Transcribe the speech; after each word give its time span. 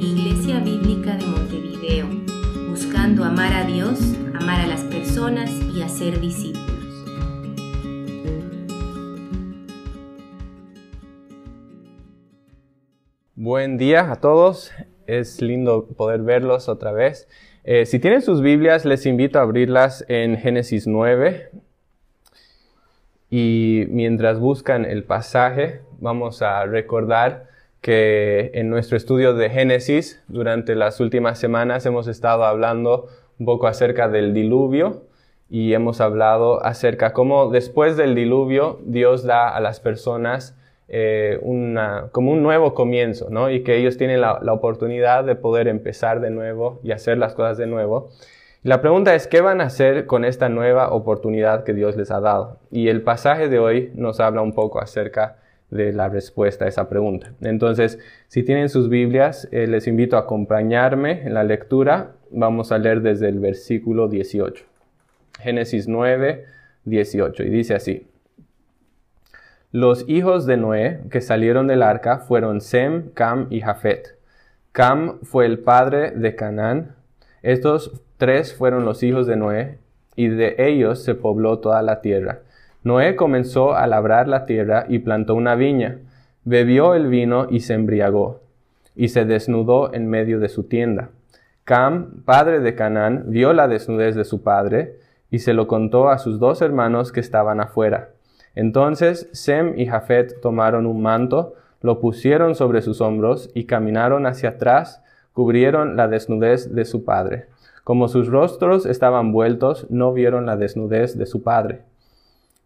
Iglesia 0.00 0.60
Bíblica 0.60 1.16
de 1.16 1.26
Montevideo, 1.26 2.06
buscando 2.68 3.24
amar 3.24 3.52
a 3.52 3.64
Dios, 3.64 3.98
amar 4.34 4.60
a 4.60 4.66
las 4.66 4.82
personas 4.82 5.50
y 5.74 5.82
hacer 5.82 6.20
discípulos. 6.20 6.68
Buen 13.34 13.78
día 13.78 14.10
a 14.10 14.16
todos, 14.16 14.72
es 15.06 15.40
lindo 15.40 15.86
poder 15.86 16.22
verlos 16.22 16.68
otra 16.68 16.92
vez. 16.92 17.28
Eh, 17.64 17.86
si 17.86 17.98
tienen 17.98 18.22
sus 18.22 18.42
Biblias, 18.42 18.84
les 18.84 19.06
invito 19.06 19.38
a 19.38 19.42
abrirlas 19.42 20.04
en 20.08 20.36
Génesis 20.38 20.86
9. 20.86 21.50
Y 23.30 23.84
mientras 23.90 24.38
buscan 24.38 24.84
el 24.84 25.04
pasaje, 25.04 25.82
vamos 26.00 26.42
a 26.42 26.64
recordar 26.64 27.48
que 27.80 28.50
en 28.54 28.70
nuestro 28.70 28.96
estudio 28.96 29.34
de 29.34 29.50
Génesis, 29.50 30.22
durante 30.28 30.74
las 30.74 31.00
últimas 31.00 31.38
semanas, 31.38 31.86
hemos 31.86 32.08
estado 32.08 32.44
hablando 32.44 33.08
un 33.38 33.46
poco 33.46 33.66
acerca 33.66 34.08
del 34.08 34.34
diluvio 34.34 35.02
y 35.48 35.72
hemos 35.72 36.00
hablado 36.00 36.64
acerca 36.64 37.12
cómo 37.12 37.50
después 37.50 37.96
del 37.96 38.14
diluvio 38.14 38.80
Dios 38.84 39.24
da 39.24 39.48
a 39.48 39.60
las 39.60 39.80
personas 39.80 40.56
eh, 40.88 41.38
una, 41.42 42.08
como 42.12 42.32
un 42.32 42.42
nuevo 42.42 42.74
comienzo, 42.74 43.28
¿no? 43.30 43.50
Y 43.50 43.62
que 43.62 43.76
ellos 43.76 43.96
tienen 43.96 44.22
la, 44.22 44.38
la, 44.42 44.54
oportunidad 44.54 45.24
de 45.24 45.34
poder 45.34 45.68
empezar 45.68 46.20
de 46.20 46.30
nuevo 46.30 46.80
y 46.82 46.92
hacer 46.92 47.18
las 47.18 47.34
cosas 47.34 47.58
de 47.58 47.66
nuevo. 47.66 48.08
La 48.62 48.80
pregunta 48.80 49.14
es, 49.14 49.26
¿qué 49.26 49.40
van 49.40 49.60
a 49.60 49.64
hacer 49.64 50.06
con 50.06 50.24
esta 50.24 50.48
nueva 50.48 50.90
oportunidad 50.90 51.62
que 51.64 51.74
Dios 51.74 51.96
les 51.96 52.10
ha 52.10 52.20
dado? 52.20 52.58
Y 52.70 52.88
el 52.88 53.02
pasaje 53.02 53.48
de 53.48 53.58
hoy 53.58 53.92
nos 53.94 54.18
habla 54.18 54.40
un 54.40 54.54
poco 54.54 54.80
acerca 54.80 55.36
de 55.70 55.92
la 55.92 56.08
respuesta 56.08 56.64
a 56.64 56.68
esa 56.68 56.88
pregunta. 56.88 57.32
Entonces, 57.40 57.98
si 58.28 58.42
tienen 58.42 58.68
sus 58.68 58.88
Biblias, 58.88 59.48
eh, 59.52 59.66
les 59.66 59.86
invito 59.86 60.16
a 60.16 60.20
acompañarme 60.20 61.22
en 61.22 61.34
la 61.34 61.44
lectura. 61.44 62.12
Vamos 62.30 62.72
a 62.72 62.78
leer 62.78 63.02
desde 63.02 63.28
el 63.28 63.38
versículo 63.38 64.08
18. 64.08 64.64
Génesis 65.40 65.88
9, 65.88 66.44
18. 66.84 67.42
Y 67.42 67.50
dice 67.50 67.74
así. 67.74 68.06
Los 69.70 70.08
hijos 70.08 70.46
de 70.46 70.56
Noé 70.56 71.00
que 71.10 71.20
salieron 71.20 71.66
del 71.66 71.82
arca 71.82 72.18
fueron 72.20 72.60
Sem, 72.60 73.10
Cam 73.10 73.48
y 73.50 73.60
Jafet. 73.60 74.16
Cam 74.72 75.20
fue 75.22 75.44
el 75.44 75.58
padre 75.58 76.12
de 76.12 76.34
Canaán. 76.34 76.96
Estos 77.42 78.00
tres 78.16 78.54
fueron 78.54 78.84
los 78.84 79.02
hijos 79.02 79.26
de 79.26 79.36
Noé, 79.36 79.78
y 80.18 80.26
de 80.26 80.56
ellos 80.58 81.04
se 81.04 81.14
pobló 81.14 81.60
toda 81.60 81.80
la 81.80 82.00
tierra. 82.00 82.40
Noé 82.84 83.16
comenzó 83.16 83.74
a 83.74 83.86
labrar 83.86 84.28
la 84.28 84.46
tierra 84.46 84.86
y 84.88 85.00
plantó 85.00 85.34
una 85.34 85.54
viña, 85.54 85.98
bebió 86.44 86.94
el 86.94 87.08
vino 87.08 87.46
y 87.50 87.60
se 87.60 87.74
embriagó, 87.74 88.40
y 88.94 89.08
se 89.08 89.24
desnudó 89.24 89.92
en 89.92 90.08
medio 90.08 90.38
de 90.38 90.48
su 90.48 90.64
tienda. 90.64 91.10
Cam, 91.64 92.22
padre 92.24 92.60
de 92.60 92.74
Canaán, 92.74 93.24
vio 93.26 93.52
la 93.52 93.68
desnudez 93.68 94.14
de 94.14 94.24
su 94.24 94.42
padre, 94.42 94.96
y 95.30 95.40
se 95.40 95.52
lo 95.52 95.66
contó 95.66 96.08
a 96.08 96.18
sus 96.18 96.38
dos 96.38 96.62
hermanos 96.62 97.12
que 97.12 97.20
estaban 97.20 97.60
afuera. 97.60 98.10
Entonces 98.54 99.28
Sem 99.32 99.78
y 99.78 99.86
Jafet 99.86 100.40
tomaron 100.40 100.86
un 100.86 101.02
manto, 101.02 101.54
lo 101.80 102.00
pusieron 102.00 102.54
sobre 102.54 102.82
sus 102.82 103.00
hombros 103.00 103.50
y 103.54 103.64
caminaron 103.64 104.26
hacia 104.26 104.50
atrás, 104.50 105.02
cubrieron 105.32 105.96
la 105.96 106.08
desnudez 106.08 106.74
de 106.74 106.84
su 106.84 107.04
padre. 107.04 107.46
Como 107.84 108.08
sus 108.08 108.28
rostros 108.28 108.86
estaban 108.86 109.32
vueltos, 109.32 109.86
no 109.90 110.12
vieron 110.12 110.46
la 110.46 110.56
desnudez 110.56 111.16
de 111.16 111.26
su 111.26 111.42
padre. 111.42 111.82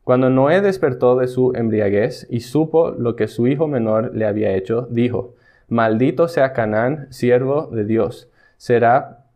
Cuando 0.04 0.30
Noé 0.30 0.60
despertó 0.62 1.16
de 1.16 1.28
su 1.28 1.52
embriaguez 1.54 2.26
y 2.28 2.40
supo 2.40 2.90
lo 2.90 3.14
que 3.14 3.28
su 3.28 3.46
hijo 3.46 3.68
menor 3.68 4.14
le 4.14 4.26
había 4.26 4.54
hecho, 4.54 4.88
dijo, 4.90 5.34
Maldito 5.68 6.26
sea 6.26 6.52
Canaán, 6.52 7.06
siervo 7.10 7.68
de 7.68 7.84
Dios, 7.84 8.28
será, 8.56 9.26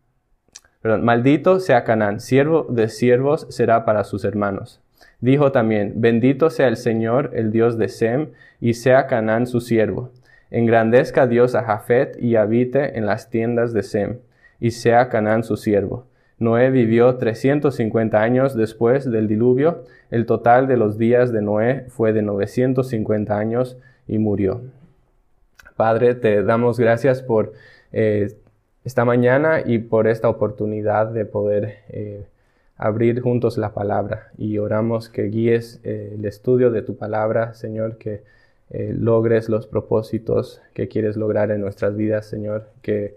perdón, 0.81 1.05
maldito 1.05 1.59
sea 1.59 1.83
Canaán, 1.83 2.19
siervo 2.19 2.67
de 2.69 2.89
siervos 2.89 3.47
será 3.49 3.85
para 3.85 4.03
sus 4.03 4.25
hermanos. 4.25 4.81
Dijo 5.19 5.51
también, 5.51 5.93
bendito 5.95 6.49
sea 6.49 6.67
el 6.67 6.77
Señor, 6.77 7.31
el 7.33 7.51
Dios 7.51 7.77
de 7.77 7.87
Sem, 7.87 8.31
y 8.59 8.73
sea 8.73 9.07
Canaán 9.07 9.47
su 9.47 9.61
siervo. 9.61 10.11
Engrandezca 10.51 11.27
Dios 11.27 11.55
a 11.55 11.63
Jafet 11.63 12.21
y 12.21 12.35
habite 12.35 12.97
en 12.97 13.05
las 13.05 13.29
tiendas 13.29 13.73
de 13.73 13.83
Sem, 13.83 14.19
y 14.59 14.71
sea 14.71 15.09
Canaán 15.09 15.43
su 15.43 15.55
siervo. 15.55 16.06
Noé 16.39 16.69
vivió 16.69 17.15
350 17.15 18.21
años 18.21 18.55
después 18.55 19.09
del 19.09 19.27
diluvio. 19.27 19.83
El 20.11 20.25
total 20.25 20.67
de 20.67 20.77
los 20.77 20.97
días 20.97 21.31
de 21.31 21.41
Noé 21.41 21.85
fue 21.89 22.13
de 22.13 22.21
950 22.21 23.37
años 23.37 23.77
y 24.07 24.19
murió. 24.19 24.61
Padre, 25.75 26.15
te 26.15 26.43
damos 26.43 26.79
gracias 26.79 27.23
por 27.23 27.53
eh, 27.91 28.35
esta 28.83 29.03
mañana 29.03 29.61
y 29.65 29.79
por 29.79 30.07
esta 30.07 30.29
oportunidad 30.29 31.07
de 31.07 31.25
poder 31.25 31.79
eh, 31.89 32.25
abrir 32.77 33.21
juntos 33.21 33.57
la 33.57 33.73
palabra 33.73 34.31
y 34.37 34.59
oramos 34.59 35.09
que 35.09 35.23
guíes 35.23 35.79
eh, 35.83 36.13
el 36.15 36.25
estudio 36.25 36.69
de 36.69 36.83
tu 36.83 36.97
palabra, 36.97 37.53
Señor, 37.53 37.97
que 37.97 38.23
logres 38.69 39.47
los 39.47 39.65
propósitos 39.65 40.61
que 40.73 40.89
quieres 40.89 41.15
lograr 41.15 41.51
en 41.51 41.61
nuestras 41.61 41.95
vidas, 41.95 42.25
Señor, 42.25 42.67
que 42.81 43.15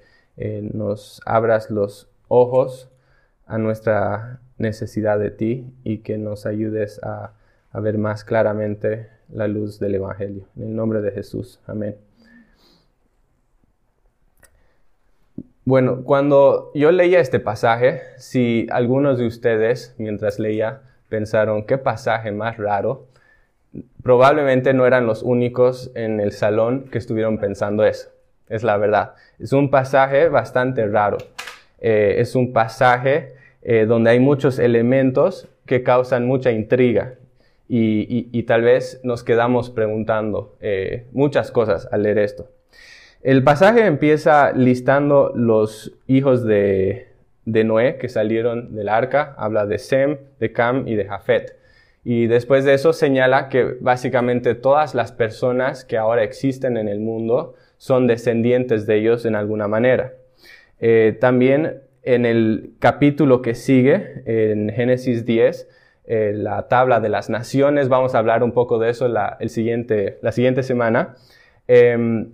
nos 0.62 1.20
abras 1.26 1.72
los 1.72 2.08
ojos 2.28 2.89
a 3.50 3.58
nuestra 3.58 4.38
necesidad 4.58 5.18
de 5.18 5.30
ti 5.30 5.66
y 5.82 5.98
que 5.98 6.18
nos 6.18 6.46
ayudes 6.46 7.00
a, 7.02 7.32
ver 7.74 7.98
más 7.98 8.24
claramente 8.24 9.08
la 9.32 9.48
luz 9.48 9.78
del 9.80 9.96
Evangelio. 9.96 10.44
En 10.56 10.68
el 10.68 10.76
nombre 10.76 11.00
de 11.00 11.10
Jesús. 11.10 11.60
Amén. 11.66 11.96
Bueno, 15.64 16.02
cuando 16.04 16.70
yo 16.74 16.90
leía 16.90 17.20
este 17.20 17.38
pasaje, 17.38 18.02
si 18.18 18.66
algunos 18.70 19.18
de 19.18 19.26
ustedes, 19.26 19.94
mientras 19.98 20.38
leía, 20.38 20.82
pensaron, 21.08 21.64
¿qué 21.64 21.78
pasaje 21.78 22.32
más 22.32 22.56
raro? 22.56 23.06
Probablemente 24.02 24.74
no 24.74 24.86
eran 24.86 25.06
los 25.06 25.22
únicos 25.22 25.90
en 25.94 26.20
el 26.20 26.32
salón 26.32 26.84
que 26.84 26.98
estuvieron 26.98 27.38
pensando 27.38 27.84
eso. 27.84 28.10
Es 28.48 28.62
la 28.62 28.76
verdad. 28.76 29.14
Es 29.38 29.52
un 29.52 29.70
pasaje 29.70 30.28
bastante 30.28 30.86
raro. 30.86 31.18
Eh, 31.78 32.16
es 32.18 32.34
un 32.34 32.52
pasaje 32.52 33.39
eh, 33.62 33.86
donde 33.86 34.10
hay 34.10 34.20
muchos 34.20 34.58
elementos 34.58 35.48
que 35.66 35.82
causan 35.82 36.26
mucha 36.26 36.50
intriga. 36.50 37.14
Y, 37.72 38.42
tal 38.48 38.62
vez 38.62 39.00
nos 39.04 39.22
quedamos 39.22 39.70
preguntando 39.70 40.56
eh, 40.60 41.06
muchas 41.12 41.52
cosas 41.52 41.88
al 41.92 42.02
leer 42.02 42.18
esto. 42.18 42.48
El 43.22 43.44
pasaje 43.44 43.86
empieza 43.86 44.50
listando 44.52 45.30
los 45.36 45.96
hijos 46.08 46.44
de, 46.44 47.06
de, 47.44 47.62
Noé 47.62 47.96
que 47.98 48.08
salieron 48.08 48.74
del 48.74 48.88
arca. 48.88 49.36
Habla 49.38 49.66
de 49.66 49.78
Sem, 49.78 50.18
de 50.40 50.50
Cam 50.50 50.88
y 50.88 50.96
de 50.96 51.04
Jafet. 51.04 51.60
Y 52.02 52.26
después 52.26 52.64
de 52.64 52.74
eso 52.74 52.92
señala 52.92 53.48
que 53.48 53.76
básicamente 53.80 54.56
todas 54.56 54.96
las 54.96 55.12
personas 55.12 55.84
que 55.84 55.96
ahora 55.96 56.24
existen 56.24 56.76
en 56.76 56.88
el 56.88 56.98
mundo 56.98 57.54
son 57.76 58.06
descendientes 58.06 58.86
de 58.86 58.96
ellos 58.96 59.24
en 59.26 59.34
alguna 59.36 59.68
manera. 59.68 60.14
Eh, 60.80 61.16
también 61.20 61.82
en 62.02 62.26
el 62.26 62.74
capítulo 62.78 63.42
que 63.42 63.54
sigue, 63.54 64.22
en 64.26 64.70
Génesis 64.70 65.24
10, 65.24 65.68
eh, 66.04 66.32
la 66.34 66.68
tabla 66.68 67.00
de 67.00 67.08
las 67.08 67.30
naciones, 67.30 67.88
vamos 67.88 68.14
a 68.14 68.18
hablar 68.18 68.42
un 68.42 68.52
poco 68.52 68.78
de 68.78 68.90
eso 68.90 69.08
la, 69.08 69.36
el 69.40 69.50
siguiente, 69.50 70.18
la 70.22 70.32
siguiente 70.32 70.62
semana. 70.62 71.14
Eh, 71.68 72.26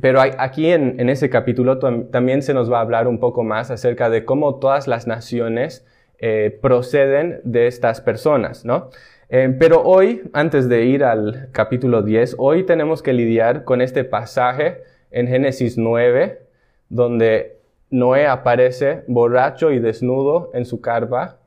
pero 0.00 0.20
aquí 0.20 0.70
en, 0.70 1.00
en 1.00 1.08
ese 1.08 1.30
capítulo 1.30 1.78
también 1.78 2.42
se 2.42 2.52
nos 2.52 2.70
va 2.70 2.78
a 2.78 2.82
hablar 2.82 3.08
un 3.08 3.18
poco 3.18 3.44
más 3.44 3.70
acerca 3.70 4.10
de 4.10 4.24
cómo 4.24 4.56
todas 4.56 4.86
las 4.86 5.06
naciones 5.06 5.86
eh, 6.18 6.58
proceden 6.60 7.40
de 7.44 7.66
estas 7.66 8.00
personas, 8.00 8.64
¿no? 8.64 8.90
Eh, 9.28 9.54
pero 9.58 9.82
hoy, 9.82 10.22
antes 10.32 10.68
de 10.68 10.84
ir 10.84 11.02
al 11.02 11.48
capítulo 11.52 12.02
10, 12.02 12.36
hoy 12.38 12.64
tenemos 12.64 13.02
que 13.02 13.12
lidiar 13.12 13.64
con 13.64 13.80
este 13.80 14.04
pasaje 14.04 14.82
en 15.10 15.28
Génesis 15.28 15.76
9, 15.78 16.40
donde 16.88 17.55
Noé 17.90 18.26
aparece 18.26 19.04
borracho 19.06 19.70
y 19.70 19.78
desnudo 19.78 20.50
en 20.54 20.64
su 20.64 20.80
carpa, 20.80 21.38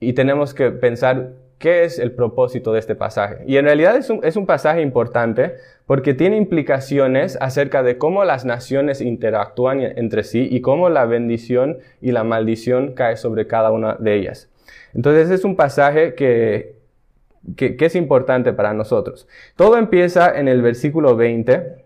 y 0.00 0.12
tenemos 0.12 0.54
que 0.54 0.70
pensar 0.70 1.32
qué 1.58 1.84
es 1.84 1.98
el 1.98 2.12
propósito 2.12 2.72
de 2.72 2.80
este 2.80 2.94
pasaje. 2.94 3.38
Y 3.46 3.56
en 3.56 3.64
realidad 3.64 3.96
es 3.96 4.10
un, 4.10 4.20
es 4.24 4.36
un, 4.36 4.44
pasaje 4.46 4.82
importante 4.82 5.54
porque 5.86 6.12
tiene 6.12 6.36
implicaciones 6.36 7.38
acerca 7.40 7.82
de 7.82 7.96
cómo 7.96 8.24
las 8.24 8.44
naciones 8.44 9.00
interactúan 9.00 9.80
entre 9.80 10.22
sí 10.22 10.46
y 10.50 10.60
cómo 10.60 10.90
la 10.90 11.06
bendición 11.06 11.78
y 12.02 12.12
la 12.12 12.24
maldición 12.24 12.92
cae 12.92 13.16
sobre 13.16 13.46
cada 13.46 13.70
una 13.70 13.94
de 13.94 14.16
ellas. 14.16 14.50
Entonces 14.94 15.30
es 15.30 15.44
un 15.44 15.56
pasaje 15.56 16.14
que, 16.14 16.76
que, 17.56 17.76
que 17.76 17.86
es 17.86 17.96
importante 17.96 18.52
para 18.52 18.74
nosotros. 18.74 19.26
Todo 19.56 19.78
empieza 19.78 20.38
en 20.38 20.48
el 20.48 20.60
versículo 20.60 21.16
20, 21.16 21.84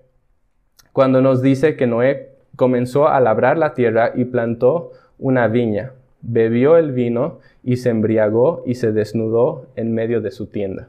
cuando 0.92 1.22
nos 1.22 1.42
dice 1.42 1.76
que 1.76 1.86
Noé 1.86 2.29
comenzó 2.56 3.08
a 3.08 3.20
labrar 3.20 3.58
la 3.58 3.74
tierra 3.74 4.12
y 4.14 4.24
plantó 4.24 4.92
una 5.18 5.48
viña 5.48 5.92
bebió 6.22 6.76
el 6.76 6.92
vino 6.92 7.40
y 7.62 7.76
se 7.76 7.90
embriagó 7.90 8.62
y 8.66 8.74
se 8.74 8.92
desnudó 8.92 9.66
en 9.76 9.94
medio 9.94 10.20
de 10.20 10.30
su 10.30 10.46
tienda. 10.46 10.88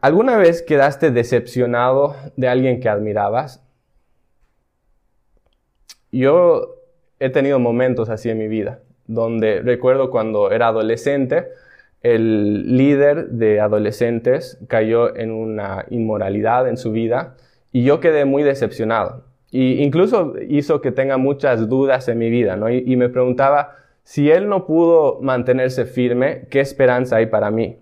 ¿Alguna 0.00 0.36
vez 0.36 0.62
quedaste 0.62 1.10
decepcionado 1.10 2.16
de 2.36 2.48
alguien 2.48 2.80
que 2.80 2.88
admirabas? 2.88 3.62
Yo 6.10 6.76
he 7.20 7.30
tenido 7.30 7.58
momentos 7.58 8.08
así 8.08 8.28
en 8.28 8.38
mi 8.38 8.48
vida, 8.48 8.80
donde 9.06 9.60
recuerdo 9.60 10.10
cuando 10.10 10.50
era 10.50 10.68
adolescente, 10.68 11.48
el 12.02 12.76
líder 12.76 13.28
de 13.30 13.60
adolescentes 13.60 14.58
cayó 14.68 15.16
en 15.16 15.30
una 15.30 15.86
inmoralidad 15.90 16.68
en 16.68 16.76
su 16.76 16.92
vida 16.92 17.36
y 17.74 17.82
yo 17.82 17.98
quedé 17.98 18.24
muy 18.24 18.44
decepcionado. 18.44 19.24
Y 19.50 19.82
incluso 19.82 20.34
hizo 20.48 20.80
que 20.80 20.92
tenga 20.92 21.18
muchas 21.18 21.68
dudas 21.68 22.08
en 22.08 22.18
mi 22.18 22.30
vida, 22.30 22.56
¿no? 22.56 22.70
y, 22.70 22.84
y 22.86 22.96
me 22.96 23.08
preguntaba, 23.08 23.76
si 24.04 24.30
él 24.30 24.48
no 24.48 24.64
pudo 24.64 25.20
mantenerse 25.20 25.84
firme, 25.84 26.46
¿qué 26.50 26.60
esperanza 26.60 27.16
hay 27.16 27.26
para 27.26 27.50
mí? 27.50 27.78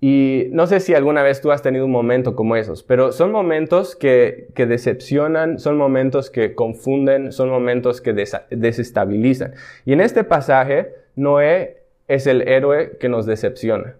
Y 0.00 0.48
no 0.50 0.66
sé 0.66 0.80
si 0.80 0.94
alguna 0.94 1.22
vez 1.22 1.40
tú 1.40 1.52
has 1.52 1.62
tenido 1.62 1.84
un 1.84 1.92
momento 1.92 2.34
como 2.34 2.56
esos, 2.56 2.82
pero 2.82 3.12
son 3.12 3.30
momentos 3.30 3.94
que, 3.94 4.48
decepcionan, 4.56 5.60
son 5.60 5.76
momentos 5.76 6.28
que 6.28 6.56
confunden, 6.56 7.30
son 7.30 7.50
momentos 7.50 8.00
que 8.00 8.12
desestabilizan. 8.12 9.54
Y 9.84 9.92
en 9.92 10.00
este 10.00 10.24
pasaje, 10.24 10.92
Noé 11.14 11.84
es 12.08 12.26
el 12.26 12.48
héroe 12.48 12.96
que 12.98 13.08
nos 13.08 13.26
decepciona. 13.26 13.94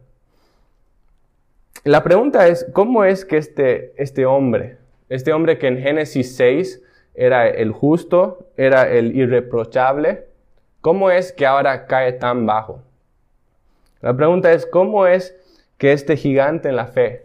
La 1.85 2.05
pregunta 2.05 2.47
es, 2.47 2.65
¿cómo 2.73 3.05
es 3.05 3.25
que 3.25 3.39
este, 3.39 3.93
este 4.01 4.25
hombre, 4.25 4.77
este 5.09 5.33
hombre 5.33 5.59
que 5.59 5.67
en 5.67 5.79
Génesis 5.79 6.37
6 6.37 6.81
era 7.13 7.49
el 7.49 7.73
justo, 7.73 8.47
era 8.57 8.89
el 8.89 9.17
irreprochable, 9.17 10.27
cómo 10.81 11.11
es 11.11 11.33
que 11.33 11.45
ahora 11.45 11.87
cae 11.87 12.13
tan 12.13 12.47
bajo? 12.47 12.83
La 14.01 14.17
pregunta 14.17 14.53
es, 14.53 14.65
¿cómo 14.65 15.09
es 15.09 15.37
que 15.77 15.93
este 15.93 16.17
gigante 16.17 16.69
en 16.69 16.77
la 16.77 16.87
fe, 16.87 17.25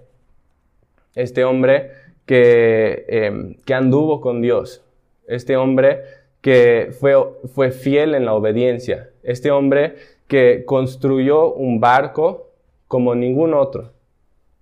este 1.13 1.43
hombre 1.43 1.91
que, 2.25 3.05
em, 3.09 3.57
que 3.63 3.75
anduvo 3.75 4.21
con 4.21 4.41
Dios, 4.41 4.83
este 5.27 5.55
hombre 5.55 6.01
que 6.41 6.89
fue, 6.99 7.13
fue 7.53 7.69
fiel 7.69 8.15
en 8.15 8.25
la 8.25 8.33
obediencia, 8.33 9.11
este 9.21 9.51
hombre 9.51 9.97
que 10.25 10.63
construyó 10.65 11.53
un 11.53 11.79
barco 11.79 12.49
como 12.87 13.13
ningún 13.13 13.53
otro 13.53 13.96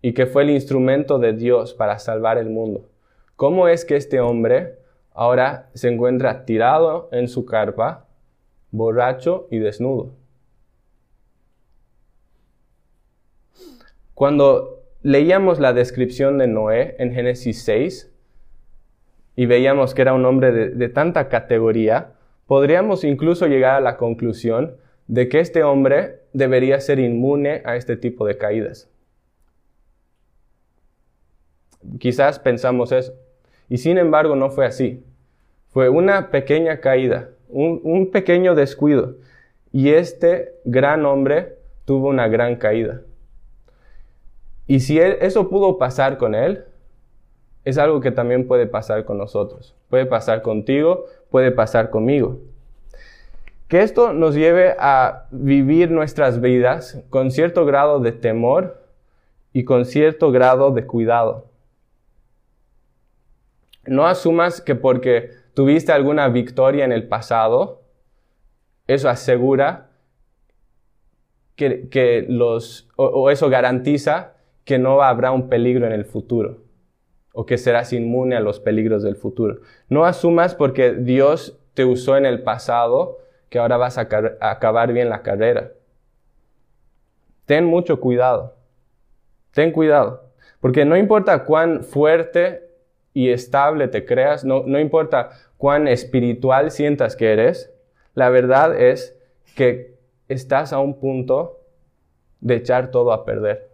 y 0.05 0.13
que 0.13 0.27
fue 0.27 0.43
el 0.43 0.51
instrumento 0.51 1.17
de 1.17 1.33
Dios 1.33 1.73
para 1.73 1.97
salvar 1.97 2.37
el 2.37 2.47
mundo. 2.47 2.87
¿Cómo 3.35 3.67
es 3.67 3.85
que 3.85 3.95
este 3.95 4.19
hombre 4.19 4.75
ahora 5.15 5.71
se 5.73 5.89
encuentra 5.89 6.45
tirado 6.45 7.09
en 7.11 7.27
su 7.27 7.43
carpa, 7.43 8.05
borracho 8.69 9.47
y 9.49 9.57
desnudo? 9.57 10.11
Cuando 14.13 14.83
leíamos 15.01 15.59
la 15.59 15.73
descripción 15.73 16.37
de 16.37 16.45
Noé 16.45 16.95
en 16.99 17.11
Génesis 17.11 17.63
6 17.63 18.13
y 19.35 19.47
veíamos 19.47 19.95
que 19.95 20.03
era 20.03 20.13
un 20.13 20.25
hombre 20.25 20.51
de, 20.51 20.89
tanta 20.89 21.29
categoría, 21.29 22.11
podríamos 22.45 23.03
incluso 23.03 23.47
llegar 23.47 23.77
a 23.77 23.81
la 23.81 23.97
conclusión 23.97 24.77
de 25.07 25.29
que 25.29 25.39
este 25.39 25.63
hombre 25.63 26.19
debería 26.31 26.79
ser 26.79 26.99
inmune 26.99 27.63
a 27.65 27.75
este 27.75 27.97
tipo 27.97 28.27
de 28.27 28.37
caídas. 28.37 28.91
Quizás 31.99 32.39
pensamos 32.39 32.91
eso. 32.91 33.13
Y 33.69 33.77
sin 33.77 33.97
embargo 33.97 34.35
no 34.35 34.49
fue 34.49 34.65
así. 34.65 35.03
Fue 35.69 35.89
una 35.89 36.31
pequeña 36.31 36.79
caída, 36.79 37.29
un, 37.49 38.09
pequeño 38.11 38.55
descuido. 38.55 39.15
Y 39.71 39.89
este 39.89 40.53
gran 40.63 41.05
hombre 41.05 41.57
tuvo 41.83 42.09
una 42.09 42.27
gran 42.27 42.55
caída. 42.55 43.01
Y 44.67 44.79
si 44.79 44.99
eso 44.99 45.49
pudo 45.49 45.77
pasar 45.77 46.17
con 46.17 46.33
él, 46.33 46.63
es 47.65 47.77
algo 47.77 47.99
que 47.99 48.11
también 48.11 48.47
puede 48.47 48.67
pasar 48.67 49.05
con 49.05 49.17
nosotros. 49.17 49.75
Puede 49.89 50.05
pasar 50.05 50.41
contigo, 50.41 51.05
puede 51.29 51.51
pasar 51.51 51.89
conmigo. 51.89 52.39
Que 53.67 53.81
esto 53.81 54.13
nos 54.13 54.35
lleve 54.35 54.75
a 54.79 55.25
vivir 55.31 55.89
nuestras 55.91 56.39
vidas 56.39 57.03
con 57.09 57.31
cierto 57.31 57.65
grado 57.65 57.99
de 57.99 58.11
temor 58.11 58.81
y 59.51 59.65
con 59.65 59.85
cierto 59.85 60.31
grado 60.31 60.71
de 60.71 60.85
cuidado. 60.85 61.45
No 63.87 64.07
asumas 64.07 64.61
que 64.61 64.75
porque 64.75 65.31
tuviste 65.53 65.91
alguna 65.91 66.27
victoria 66.29 66.85
en 66.85 66.91
el 66.91 67.07
pasado, 67.07 67.83
eso 68.87 69.09
asegura 69.09 69.89
que, 71.55 72.25
los, 72.27 72.89
o 72.97 73.29
eso 73.29 73.49
garantiza 73.49 74.33
que 74.65 74.77
no 74.77 75.01
habrá 75.01 75.31
un 75.31 75.47
peligro 75.47 75.85
en 75.85 75.93
el 75.93 76.05
futuro 76.05 76.65
o 77.37 77.45
que 77.45 77.57
serás 77.57 77.91
inmune 77.91 78.37
a 78.37 78.39
los 78.39 78.61
peligros 78.61 79.03
del 79.03 79.17
futuro. 79.17 79.59
No 79.89 80.05
asumas 80.05 80.55
porque 80.55 80.93
Dios 80.93 81.59
te 81.73 81.83
usó 81.83 82.15
en 82.15 82.25
el 82.25 82.43
pasado 82.43 83.17
que 83.49 83.59
ahora 83.59 83.75
vas 83.75 83.97
a, 83.97 84.07
acabar 84.39 84.93
bien 84.93 85.09
la 85.09 85.21
carrera. 85.21 85.73
Ten 87.45 87.65
mucho 87.65 87.99
cuidado. 87.99 88.55
Ten 89.51 89.71
cuidado. 89.71 90.31
Porque 90.61 90.85
no 90.85 90.95
importa 90.95 91.43
cuán 91.43 91.83
fuerte 91.83 92.64
y 93.15 93.29
estable 93.29 93.87
te 93.87 94.05
creas, 94.05 94.43
no, 94.43 94.63
no 94.67 94.77
importa 94.77 95.29
cuán 95.57 95.87
espiritual 95.87 96.69
sientas 96.69 97.15
que 97.15 97.31
eres, 97.31 97.73
la 98.13 98.29
verdad 98.29 98.77
es 98.79 99.15
que 99.55 99.95
estás 100.27 100.73
a 100.73 100.79
un 100.79 100.99
punto 100.99 101.61
de 102.41 102.55
echar 102.55 102.91
todo 102.91 103.13
a 103.13 103.23
perder. 103.23 103.69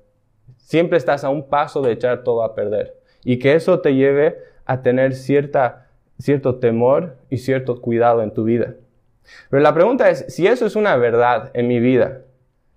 Siempre 0.57 0.99
estás 0.99 1.23
a 1.23 1.29
un 1.29 1.49
paso 1.49 1.81
de 1.81 1.91
echar 1.91 2.23
todo 2.23 2.43
a 2.43 2.53
perder. 2.53 2.95
Y 3.23 3.39
que 3.39 3.55
eso 3.55 3.79
te 3.79 3.95
lleve 3.95 4.37
a 4.65 4.83
tener 4.83 5.15
cierta, 5.15 5.87
cierto 6.19 6.57
temor 6.59 7.15
y 7.31 7.37
cierto 7.37 7.81
cuidado 7.81 8.21
en 8.21 8.35
tu 8.35 8.43
vida. 8.43 8.75
Pero 9.49 9.63
la 9.63 9.73
pregunta 9.73 10.11
es, 10.11 10.23
si 10.27 10.45
eso 10.45 10.67
es 10.67 10.75
una 10.75 10.97
verdad 10.97 11.49
en 11.55 11.67
mi 11.67 11.79
vida, 11.79 12.21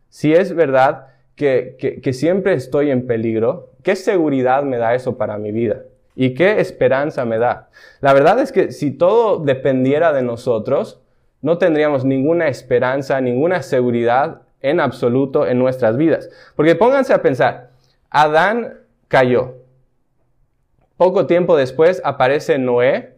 si 0.09 0.33
es 0.33 0.55
verdad 0.55 1.09
que, 1.37 1.77
que, 1.79 2.01
que 2.01 2.15
siempre 2.15 2.55
estoy 2.55 2.91
en 2.91 3.07
peligro, 3.07 3.73
¿qué 3.83 3.97
seguridad 3.97 4.63
me 4.63 4.79
da 4.79 4.95
eso 4.95 5.19
para 5.19 5.37
mi 5.37 5.53
vida? 5.53 5.83
¿Y 6.15 6.35
qué 6.35 6.61
esperanza 6.61 7.25
me 7.25 7.39
da? 7.39 7.71
La 8.01 8.13
verdad 8.13 8.39
es 8.39 8.53
que 8.53 8.73
si 8.73 8.91
todo 8.91 9.39
dependiera 9.39 10.13
de 10.13 10.23
nosotros, 10.23 11.01
no 11.43 11.59
tendríamos 11.59 12.05
ninguna 12.05 12.49
esperanza, 12.49 13.21
ninguna 13.21 13.63
seguridad 13.63 14.43
en 14.61 14.81
absoluto 14.81 15.47
en 15.47 15.59
nuestras 15.59 15.97
vidas. 15.97 16.31
Porque 16.57 16.75
pónganse 16.75 17.13
a 17.13 17.21
pensar, 17.21 17.71
Adán 18.09 18.79
cayó. 19.09 19.57
Poco 20.97 21.27
tiempo 21.27 21.57
después 21.57 22.01
aparece 22.05 22.59
Noé, 22.59 23.17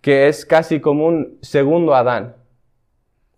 que 0.00 0.28
es 0.28 0.46
casi 0.46 0.80
como 0.80 1.06
un 1.06 1.38
segundo 1.42 1.94
Adán. 1.94 2.36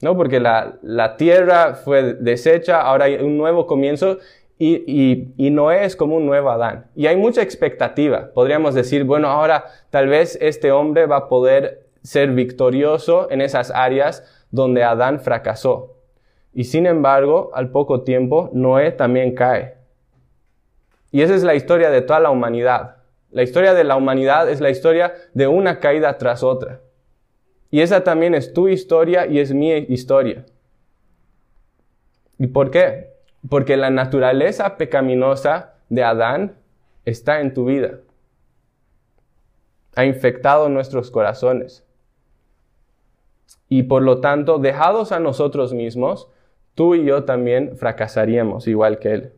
¿No? 0.02 0.16
Porque 0.16 0.40
la, 0.40 1.16
tierra 1.16 1.74
fue 1.74 2.14
deshecha, 2.14 2.80
ahora 2.80 3.06
hay 3.06 3.16
un 3.16 3.36
nuevo 3.36 3.66
comienzo 3.66 4.18
y, 4.62 5.32
y, 5.38 5.50
Noé 5.50 5.86
es 5.86 5.96
como 5.96 6.16
un 6.16 6.26
nuevo 6.26 6.50
Adán. 6.50 6.84
Y 6.94 7.06
hay 7.06 7.16
mucha 7.16 7.40
expectativa. 7.40 8.30
Podríamos 8.34 8.74
decir, 8.74 9.04
bueno, 9.04 9.28
ahora 9.28 9.64
tal 9.88 10.08
vez 10.08 10.36
este 10.38 10.70
hombre 10.70 11.06
va 11.06 11.16
a 11.16 11.28
poder 11.28 11.86
ser 12.02 12.32
victorioso 12.32 13.30
en 13.30 13.40
esas 13.40 13.70
áreas 13.70 14.22
donde 14.50 14.84
Adán 14.84 15.20
fracasó. 15.20 15.96
Y 16.52 16.64
sin 16.64 16.84
embargo, 16.84 17.50
al 17.54 17.70
poco 17.70 18.02
tiempo, 18.02 18.50
Noé 18.52 18.92
también 18.92 19.34
cae. 19.34 19.76
Y 21.10 21.22
esa 21.22 21.34
es 21.34 21.42
la 21.42 21.54
historia 21.54 21.88
de 21.88 22.02
toda 22.02 22.20
la 22.20 22.30
humanidad. 22.30 22.96
La 23.30 23.42
historia 23.42 23.72
de 23.72 23.84
la 23.84 23.96
humanidad 23.96 24.50
es 24.50 24.60
la 24.60 24.68
historia 24.68 25.14
de 25.32 25.46
una 25.46 25.80
caída 25.80 26.18
tras 26.18 26.42
otra. 26.42 26.80
Y 27.70 27.80
esa 27.80 28.04
también 28.04 28.34
es 28.34 28.52
tu 28.52 28.68
historia 28.68 29.26
y 29.26 29.38
es 29.38 29.54
mi 29.54 29.70
historia. 29.72 30.44
¿Y 32.38 32.48
por 32.48 32.70
qué? 32.70 33.09
Porque 33.48 33.76
la 33.76 33.90
naturaleza 33.90 34.76
pecaminosa 34.76 35.74
de 35.88 36.04
Adán 36.04 36.56
está 37.04 37.40
en 37.40 37.54
tu 37.54 37.64
vida. 37.64 37.98
Ha 39.96 40.04
infectado 40.04 40.68
nuestros 40.68 41.10
corazones. 41.10 41.84
Y 43.68 43.84
por 43.84 44.02
lo 44.02 44.20
tanto, 44.20 44.58
dejados 44.58 45.12
a 45.12 45.20
nosotros 45.20 45.72
mismos, 45.72 46.28
tú 46.74 46.94
y 46.94 47.04
yo 47.04 47.24
también 47.24 47.76
fracasaríamos 47.76 48.66
igual 48.66 48.98
que 48.98 49.12
él. 49.12 49.32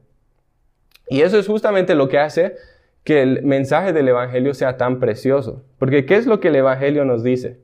Y 1.09 1.23
eso 1.23 1.39
es 1.39 1.47
justamente 1.47 1.95
lo 1.95 2.09
que 2.09 2.19
hace 2.19 2.57
que 3.05 3.23
el 3.23 3.43
mensaje 3.43 3.93
del 3.93 4.09
Evangelio 4.09 4.55
sea 4.55 4.77
tan 4.77 5.01
precioso. 5.01 5.65
Porque 5.79 6.07
¿qué 6.07 6.17
es 6.17 6.27
lo 6.27 6.41
que 6.41 6.49
el 6.49 6.57
Evangelio 6.57 7.05
nos 7.05 7.23
dice? 7.23 7.59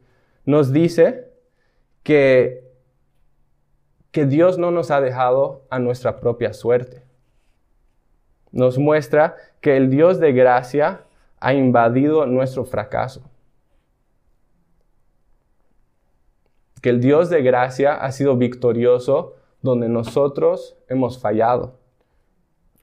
Nos 0.45 0.73
dice 0.73 1.29
que, 2.03 2.68
que 4.11 4.27
Dios 4.27 4.59
no 4.59 4.71
nos 4.71 4.91
ha 4.91 5.01
dejado 5.01 5.63
a 5.71 5.79
nuestra 5.79 6.21
propia 6.21 6.53
suerte. 6.53 7.03
Nos 8.51 8.79
muestra 8.79 9.37
que 9.61 9.77
el 9.77 9.91
Dios 9.91 10.19
de 10.21 10.33
gracia 10.33 11.03
ha 11.41 11.55
invadido 11.55 12.27
nuestro 12.27 12.65
fracaso. 12.65 13.23
Que 16.81 16.91
el 16.91 17.01
Dios 17.01 17.29
de 17.29 17.43
gracia 17.43 17.95
ha 17.95 18.11
sido 18.13 18.37
victorioso 18.37 19.35
donde 19.63 19.89
nosotros 19.89 20.77
hemos 20.89 21.19
fallado. 21.21 21.77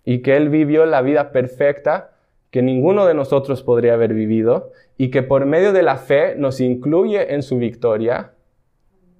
y 0.08 0.22
que 0.22 0.38
Él 0.38 0.50
vivió 0.50 0.86
la 0.86 1.01
vida 1.01 1.32
perfecta 1.32 2.12
que 2.51 2.62
ninguno 2.62 3.08
de 3.08 3.15
nosotros 3.15 3.63
podría 3.63 3.96
haber 3.96 4.13
vivido 4.13 4.72
y 4.98 5.10
que 5.10 5.24
por 5.24 5.48
medio 5.48 5.74
de 5.74 5.82
la 5.82 5.98
fe 5.98 6.36
nos 6.36 6.62
incluye 6.62 7.34
en 7.34 7.41
su 7.41 7.58
victoria 7.58 8.35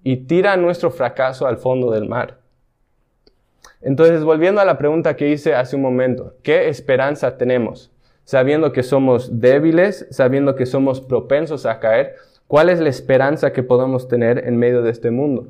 y 0.06 0.18
tira 0.18 0.56
nuestro 0.56 0.92
fracaso 0.92 1.48
al 1.48 1.58
fondo 1.58 1.90
del 1.90 2.08
mar. 2.08 2.38
Entonces, 3.82 4.24
volviendo 4.24 4.62
a 4.62 4.66
la 4.66 4.78
pregunta 4.78 5.16
que 5.16 5.32
hice 5.32 5.56
hace 5.56 5.76
un 5.76 5.82
momento, 5.82 6.36
¿qué 6.44 6.70
esperanza 6.70 7.38
tenemos? 7.38 7.92
Sabiendo 8.24 8.72
que 8.72 8.84
somos 8.84 9.42
débiles, 9.42 10.06
sabiendo 10.12 10.56
que 10.56 10.68
somos 10.68 11.02
propensos 11.02 11.66
a 11.66 11.80
caer, 11.80 12.18
¿cuál 12.46 12.70
es 12.70 12.80
la 12.80 12.90
esperanza 12.90 13.52
que 13.52 13.64
podemos 13.64 14.08
tener 14.08 14.48
en 14.48 14.58
medio 14.58 14.84
de 14.84 14.92
este 14.92 15.10
mundo? 15.10 15.48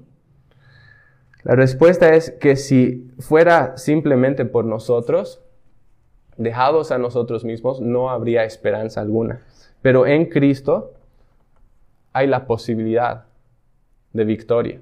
La 1.43 1.55
respuesta 1.55 2.15
es 2.15 2.31
que 2.31 2.55
si 2.55 3.11
fuera 3.19 3.75
simplemente 3.75 4.45
por 4.45 4.63
nosotros, 4.63 5.41
dejados 6.37 6.93
a 6.93 6.97
nosotros 6.97 7.43
mismos, 7.43 7.81
no 7.81 8.09
habría 8.09 8.45
esperanza 8.45 9.01
alguna. 9.01 9.41
Pero 9.81 10.07
en 10.07 10.27
Cristo 10.27 10.93
hay 12.13 12.27
la 12.27 12.47
posibilidad 12.47 13.25
de 14.15 14.23
victoria. 14.23 14.79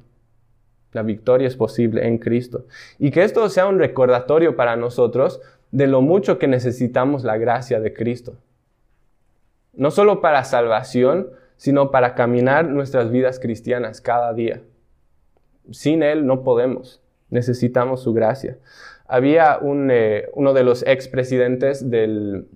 La 0.91 1.01
victoria 1.01 1.47
es 1.47 1.55
posible 1.55 2.07
en 2.07 2.19
Cristo. 2.19 2.65
Y 2.99 3.09
que 3.09 3.23
esto 3.23 3.49
sea 3.49 3.65
un 3.65 3.79
recordatorio 3.79 4.55
para 4.55 4.75
nosotros 4.75 5.41
de 5.71 5.87
lo 5.87 6.01
mucho 6.01 6.37
que 6.37 6.47
necesitamos 6.47 7.23
la 7.23 7.37
gracia 7.37 7.79
de 7.79 7.93
Cristo. 7.93 8.35
No 9.73 9.89
solo 9.89 10.21
para 10.21 10.43
salvación, 10.43 11.29
sino 11.57 11.89
para 11.89 12.13
caminar 12.13 12.69
nuestras 12.69 13.09
vidas 13.09 13.39
cristianas 13.39 14.01
cada 14.01 14.33
día. 14.33 14.61
Sin 15.71 16.03
Él 16.03 16.27
no 16.27 16.43
podemos. 16.43 17.01
Necesitamos 17.31 18.03
su 18.03 18.13
gracia. 18.13 18.59
Había 19.07 19.57
un, 19.57 19.89
eh, 19.89 20.29
uno 20.33 20.53
de 20.53 20.63
los 20.63 20.85
expresidentes 20.85 21.89
del, 21.89 22.47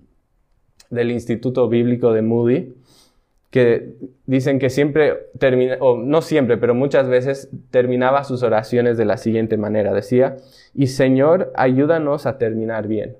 del 0.91 1.09
Instituto 1.09 1.67
Bíblico 1.69 2.13
de 2.13 2.21
Moody 2.21 2.75
dicen 4.25 4.59
que 4.59 4.69
siempre 4.69 5.29
termina, 5.39 5.77
o 5.79 5.97
no 5.97 6.21
siempre, 6.21 6.57
pero 6.57 6.73
muchas 6.73 7.07
veces 7.07 7.49
terminaba 7.71 8.23
sus 8.23 8.43
oraciones 8.43 8.97
de 8.97 9.05
la 9.05 9.17
siguiente 9.17 9.57
manera. 9.57 9.93
Decía, 9.93 10.37
y 10.73 10.87
Señor, 10.87 11.51
ayúdanos 11.55 12.25
a 12.25 12.37
terminar 12.37 12.87
bien. 12.87 13.17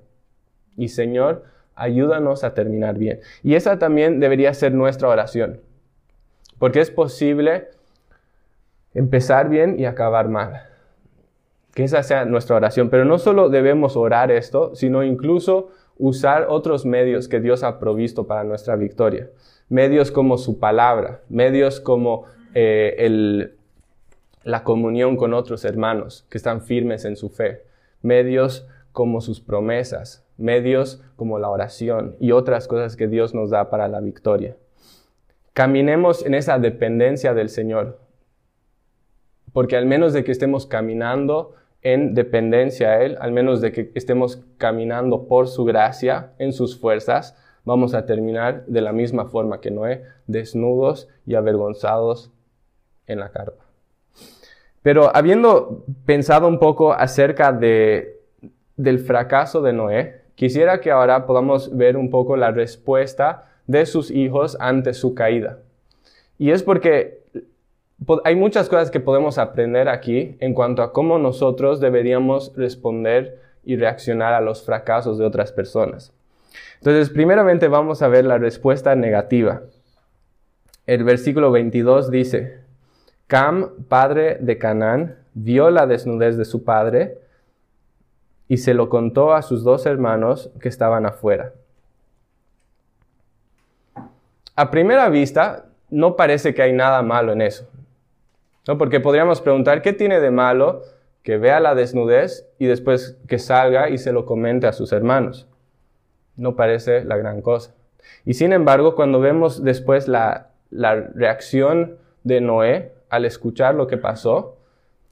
Y 0.76 0.90
Señor, 0.90 1.44
ayúdanos 1.76 2.44
a 2.44 2.54
terminar 2.54 2.98
bien. 2.98 3.20
Y 3.44 3.56
esa 3.56 3.80
también 3.80 4.20
debería 4.20 4.54
ser 4.54 4.74
nuestra 4.74 5.08
oración. 5.08 5.62
Porque 6.60 6.82
es 6.82 6.92
posible 6.92 7.70
empezar 8.94 9.50
bien 9.50 9.80
y 9.80 9.86
acabar 9.86 10.28
mal. 10.28 10.64
Que 11.74 11.84
esa 11.84 12.02
sea 12.04 12.26
nuestra 12.26 12.56
oración. 12.56 12.90
Pero 12.90 13.06
no 13.06 13.20
solo 13.20 13.50
debemos 13.50 13.96
orar 13.96 14.32
esto, 14.32 14.74
sino 14.76 15.04
incluso 15.04 15.70
usar 15.98 16.48
otros 16.50 16.86
medios 16.86 17.28
que 17.28 17.40
Dios 17.40 17.64
ha 17.64 17.80
provisto 17.80 18.28
para 18.28 18.44
nuestra 18.44 18.76
victoria. 18.76 19.30
Medios 19.70 20.12
como 20.12 20.38
su 20.38 20.60
palabra, 20.60 21.22
medios 21.30 21.80
como 21.80 22.26
eh, 22.54 23.52
la 24.44 24.64
comunión 24.64 25.18
con 25.18 25.34
otros 25.34 25.66
hermanos 25.66 26.26
que 26.30 26.38
están 26.38 26.62
firmes 26.62 27.04
en 27.06 27.16
su 27.16 27.30
fe, 27.30 27.64
medios 28.02 28.68
como 28.94 29.22
sus 29.22 29.42
promesas, 29.42 30.26
medios 30.38 31.04
como 31.16 31.38
la 31.40 31.50
oración 31.50 32.16
y 32.20 32.32
otras 32.32 32.68
cosas 32.68 32.96
que 32.96 33.08
Dios 33.08 33.34
nos 33.34 33.50
da 33.50 33.70
para 33.70 33.88
la 33.88 34.00
victoria. 34.00 34.56
Caminemos 35.54 36.26
en 36.26 36.34
esa 36.34 36.60
dependencia 36.60 37.34
del 37.34 37.50
Señor, 37.50 38.00
porque 39.54 39.76
al 39.76 39.86
menos 39.86 40.14
de 40.14 40.24
que 40.24 40.32
estemos 40.32 40.66
caminando 40.66 41.56
en 41.82 42.14
dependencia 42.14 42.90
a 42.90 43.04
Él, 43.04 43.18
al 43.20 43.32
menos 43.32 43.62
de 43.62 43.72
que 43.72 43.92
estemos 43.96 44.44
caminando 44.58 45.28
por 45.28 45.48
su 45.48 45.64
gracia, 45.66 46.34
en 46.38 46.54
sus 46.54 46.80
fuerzas, 46.80 47.36
vamos 47.64 47.94
a 47.94 48.06
terminar 48.06 48.66
de 48.66 48.82
la 48.82 48.94
misma 48.94 49.26
forma 49.26 49.60
que 49.60 49.72
Noé, 49.72 50.04
desnudos 50.26 51.08
y 51.26 51.36
avergonzados 51.36 52.32
en 53.06 53.20
la 53.20 53.30
carpa. 53.30 53.66
Pero 54.82 55.14
habiendo 55.14 55.84
pensado 56.06 56.48
un 56.48 56.60
poco 56.60 56.94
acerca 56.94 57.52
de, 57.52 58.22
del 58.78 59.00
fracaso 59.00 59.62
de 59.62 59.74
Noé, 59.74 60.22
quisiera 60.36 60.80
que 60.80 60.92
ahora 60.92 61.26
podamos 61.26 61.76
ver 61.76 61.98
un 61.98 62.10
poco 62.10 62.38
la 62.38 62.52
respuesta 62.52 63.50
de 63.66 63.86
sus 63.86 64.12
hijos 64.12 64.56
ante 64.60 64.94
su 64.94 65.14
caída. 65.14 65.60
Y 66.38 66.52
es 66.52 66.64
porque 66.64 67.24
hay 68.24 68.36
muchas 68.36 68.70
cosas 68.70 68.92
que 68.92 69.00
podemos 69.00 69.38
aprender 69.38 69.90
aquí 69.90 70.38
en 70.40 70.54
cuanto 70.54 70.84
a 70.84 70.94
cómo 70.94 71.18
nosotros 71.18 71.80
deberíamos 71.80 72.54
responder 72.56 73.42
y 73.64 73.76
reaccionar 73.76 74.34
a 74.34 74.42
los 74.42 74.64
fracasos 74.64 75.18
de 75.18 75.26
otras 75.26 75.52
personas. 75.52 76.14
Entonces, 76.76 77.10
primeramente 77.10 77.68
vamos 77.68 78.02
a 78.02 78.08
ver 78.08 78.26
la 78.26 78.38
respuesta 78.38 78.96
negativa. 78.96 79.64
El 80.86 81.04
versículo 81.04 81.52
22 81.52 82.12
dice, 82.12 82.60
Cam, 83.26 83.72
padre 83.90 84.38
de 84.40 84.58
Canaán, 84.58 85.18
vio 85.34 85.70
la 85.70 85.86
desnudez 85.86 86.38
de 86.38 86.46
su 86.46 86.64
padre 86.64 87.18
y 88.48 88.58
se 88.58 88.74
lo 88.74 88.90
contó 88.90 89.34
a 89.34 89.42
sus 89.42 89.64
dos 89.64 89.86
hermanos 89.86 90.50
que 90.62 90.70
estaban 90.70 91.06
afuera. 91.06 91.52
A 94.56 94.72
primera 94.72 95.10
vista, 95.10 95.66
no 95.90 96.16
parece 96.16 96.54
que 96.54 96.62
hay 96.62 96.74
nada 96.74 97.02
malo 97.02 97.34
en 97.34 97.42
eso. 97.42 97.68
Porque 98.76 99.00
podríamos 99.00 99.40
preguntar, 99.40 99.82
¿qué 99.82 99.94
tiene 99.94 100.20
de 100.20 100.32
malo 100.32 100.82
que 101.24 101.38
vea 101.38 101.60
la 101.60 101.76
desnudez 101.76 102.50
y 102.60 102.66
después 102.66 103.18
que 103.28 103.40
salga 103.40 103.90
y 103.90 103.98
se 103.98 104.12
lo 104.12 104.26
comente 104.26 104.68
a 104.68 104.74
sus 104.74 104.92
hermanos? 104.92 105.48
No 106.36 106.56
parece 106.56 107.06
la 107.06 107.16
gran 107.16 107.42
cosa. 107.42 107.74
Y 108.26 108.34
sin 108.34 108.52
embargo, 108.52 108.96
cuando 108.96 109.20
vemos 109.20 109.64
después 109.64 110.08
la, 110.08 110.50
la 110.70 110.96
reacción 110.96 111.98
de 112.24 112.42
Noé 112.42 112.92
al 113.10 113.26
escuchar 113.26 113.76
lo 113.76 113.88
que 113.88 113.98
pasó, 113.98 114.58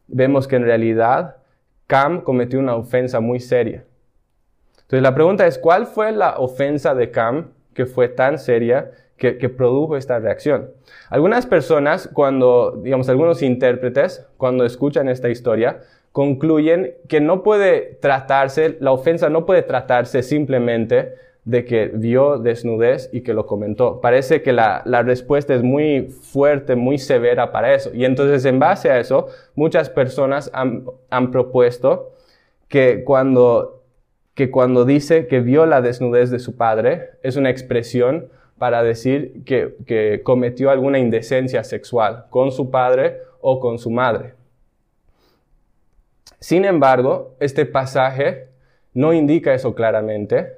vemos 0.08 0.48
que 0.48 0.58
en 0.58 0.64
realidad 0.64 1.38
Cam 1.88 2.22
cometió 2.22 2.60
una 2.60 2.76
ofensa 2.76 3.20
muy 3.20 3.40
seria. 3.40 3.86
Entonces 4.76 5.02
la 5.02 5.16
pregunta 5.16 5.48
es, 5.48 5.58
¿cuál 5.58 5.88
fue 5.88 6.12
la 6.12 6.38
ofensa 6.38 6.94
de 6.94 7.12
Cam 7.12 7.52
que 7.74 7.86
fue 7.86 8.08
tan 8.08 8.38
seria 8.38 8.92
que, 9.18 9.50
produjo 9.50 9.96
esta 9.96 10.20
reacción. 10.20 10.72
Algunas 11.10 11.46
personas, 11.46 12.10
cuando, 12.12 12.80
digamos, 12.84 13.08
algunos 13.10 13.42
intérpretes, 13.42 14.26
cuando 14.38 14.66
escuchan 14.66 15.08
esta 15.08 15.30
historia, 15.30 15.80
concluyen 16.12 16.94
que 17.08 17.22
no 17.22 17.44
puede 17.44 17.98
tratarse, 18.02 18.78
la 18.80 18.92
ofensa 18.92 19.30
no 19.30 19.46
puede 19.46 19.62
tratarse 19.64 20.24
simplemente 20.24 21.14
de 21.46 21.64
que 21.64 21.92
vio 21.94 22.40
desnudez 22.40 23.10
y 23.14 23.22
que 23.22 23.34
lo 23.34 23.46
comentó. 23.46 24.02
Parece 24.02 24.42
que 24.42 24.52
la, 24.52 24.82
respuesta 25.06 25.54
es 25.54 25.62
muy 25.62 26.08
fuerte, 26.08 26.76
muy 26.76 26.98
severa 26.98 27.52
para 27.52 27.74
eso. 27.74 27.92
Y 27.94 28.04
entonces 28.04 28.44
en 28.46 28.60
base 28.60 28.90
a 28.90 29.00
eso, 29.00 29.28
muchas 29.54 29.90
personas 29.90 30.50
han, 30.54 30.86
han 31.10 31.32
propuesto 31.32 32.14
que 32.68 33.04
cuando, 33.04 33.84
que 34.34 34.50
cuando 34.50 34.86
dice 34.86 35.28
que 35.28 35.40
vio 35.40 35.66
la 35.68 35.82
desnudez 35.82 36.32
de 36.32 36.40
su 36.40 36.58
padre, 36.58 37.12
es 37.22 37.38
una 37.38 37.52
expresión 37.52 38.30
para 38.58 38.84
decir 38.84 39.44
que, 39.46 40.22
cometió 40.24 40.70
alguna 40.70 41.00
indecencia 41.00 41.64
sexual 41.64 42.26
con 42.30 42.52
su 42.52 42.72
padre 42.72 43.18
o 43.42 43.60
con 43.60 43.80
su 43.80 43.90
madre. 43.90 44.34
Sin 46.40 46.66
embargo, 46.66 47.36
este 47.40 47.66
pasaje 47.66 48.48
no 48.94 49.14
indica 49.14 49.54
eso 49.54 49.76
claramente 49.76 50.58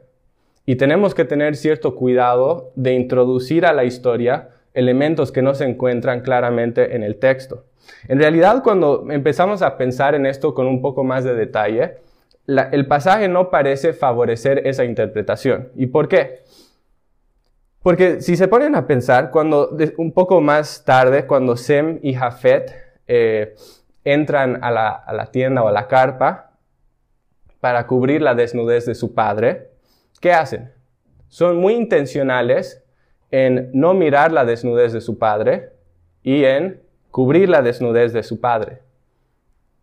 y 0.65 0.75
tenemos 0.75 1.15
que 1.15 1.25
tener 1.25 1.55
cierto 1.55 1.95
cuidado 1.95 2.71
de 2.75 2.93
introducir 2.93 3.65
a 3.65 3.73
la 3.73 3.83
historia 3.83 4.49
elementos 4.73 5.31
que 5.31 5.41
no 5.41 5.55
se 5.55 5.65
encuentran 5.65 6.21
claramente 6.21 6.95
en 6.95 7.03
el 7.03 7.17
texto. 7.17 7.63
En 8.07 8.19
realidad, 8.19 8.61
cuando 8.63 9.07
empezamos 9.09 9.61
a 9.61 9.77
pensar 9.77 10.13
en 10.13 10.25
esto 10.25 10.53
con 10.53 10.67
un 10.67 10.81
poco 10.81 11.03
más 11.03 11.23
de 11.23 11.33
detalle, 11.33 11.97
el 12.47 12.85
pasaje 12.85 13.27
no 13.27 13.49
parece 13.49 13.93
favorecer 13.93 14.67
esa 14.67 14.85
interpretación. 14.85 15.69
¿Y 15.75 15.87
por 15.87 16.07
qué? 16.07 16.41
Porque 17.87 18.19
si 18.19 18.35
se 18.35 18.49
ponen 18.49 18.75
a 18.75 18.85
pensar, 18.85 19.31
cuando 19.31 19.69
un 19.95 20.11
poco 20.11 20.41
más 20.41 20.83
tarde, 20.83 21.25
cuando 21.25 21.55
Sem 21.55 21.99
y 22.03 22.15
Jafet 22.15 22.75
eh, 23.07 23.55
entran 24.03 24.61
a 24.61 24.71
la, 24.71 25.29
tienda 25.31 25.63
o 25.63 25.69
a 25.69 25.71
la 25.71 25.87
carpa 25.87 26.51
para 27.61 27.87
cubrir 27.87 28.21
la 28.21 28.35
desnudez 28.35 28.85
de 28.85 28.93
su 28.93 29.13
padre, 29.13 29.69
¿qué 30.19 30.33
hacen? 30.33 30.73
Son 31.29 31.55
muy 31.55 31.75
intencionales 31.75 32.83
en 33.31 33.69
no 33.71 33.93
mirar 33.93 34.33
la 34.33 34.43
desnudez 34.43 34.91
de 34.91 34.99
su 34.99 35.17
padre 35.17 35.69
y 36.23 36.43
en 36.43 36.81
cubrir 37.09 37.47
la 37.47 37.61
desnudez 37.61 38.11
de 38.11 38.23
su 38.23 38.41
padre. 38.41 38.81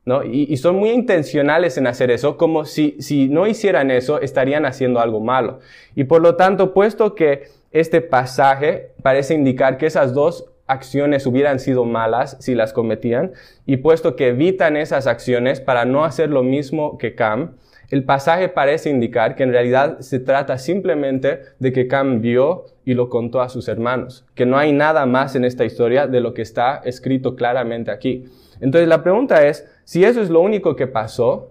¿No? 0.05 0.23
Y, 0.25 0.55
son 0.59 0.77
muy 0.77 0.91
intencionales 0.91 1.79
en 1.79 1.87
hacer 1.87 2.11
eso, 2.11 2.37
como 2.37 2.67
si, 2.67 3.01
si 3.01 3.31
no 3.31 3.47
hicieran 3.47 3.91
eso, 3.91 4.21
estarían 4.21 4.67
haciendo 4.67 5.01
algo 5.01 5.21
malo. 5.21 5.61
Y 5.95 6.05
por 6.05 6.21
lo 6.21 6.37
tanto, 6.37 6.75
puesto 6.75 7.15
que 7.15 7.64
este 7.75 8.01
pasaje 8.01 8.93
parece 9.03 9.35
indicar 9.35 9.79
que 9.79 9.87
esas 9.87 10.15
dos 10.15 10.47
acciones 10.67 11.27
hubieran 11.27 11.59
sido 11.59 11.85
malas 11.85 12.37
si 12.41 12.55
las 12.55 12.73
cometían, 12.73 13.33
y 13.67 13.79
puesto 13.79 14.15
que 14.15 14.29
evitan 14.29 14.77
esas 14.77 15.09
acciones 15.09 15.61
para 15.61 15.85
no 15.85 16.05
hacer 16.05 16.31
lo 16.31 16.43
mismo 16.43 16.97
que 16.99 17.17
Cam, 17.17 17.57
el 17.91 18.05
pasaje 18.05 18.49
parece 18.49 18.91
indicar 18.91 19.35
que 19.35 19.43
en 19.43 19.53
realidad 19.53 19.99
se 19.99 20.21
trata 20.21 20.57
simplemente 20.57 21.41
de 21.59 21.73
que 21.73 21.89
Cam 21.89 22.21
vio 22.21 22.67
y 22.85 22.95
lo 22.95 23.09
contó 23.09 23.43
a 23.43 23.49
sus 23.49 23.67
hermanos, 23.67 24.25
que 24.35 24.47
no 24.47 24.57
hay 24.57 24.73
nada 24.73 25.05
más 25.05 25.35
en 25.35 25.45
esta 25.45 25.65
historia 25.65 26.07
de 26.07 26.21
lo 26.21 26.33
que 26.33 26.43
está 26.43 26.81
escrito 26.85 27.35
claramente 27.35 27.91
aquí. 27.91 28.25
Entonces 28.61 28.89
la 28.89 29.03
pregunta 29.03 29.45
es, 29.47 29.69
si 29.83 30.05
eso 30.05 30.23
es 30.23 30.31
lo 30.31 30.41
único 30.41 30.77
que 30.77 30.87
pasó, 30.87 31.51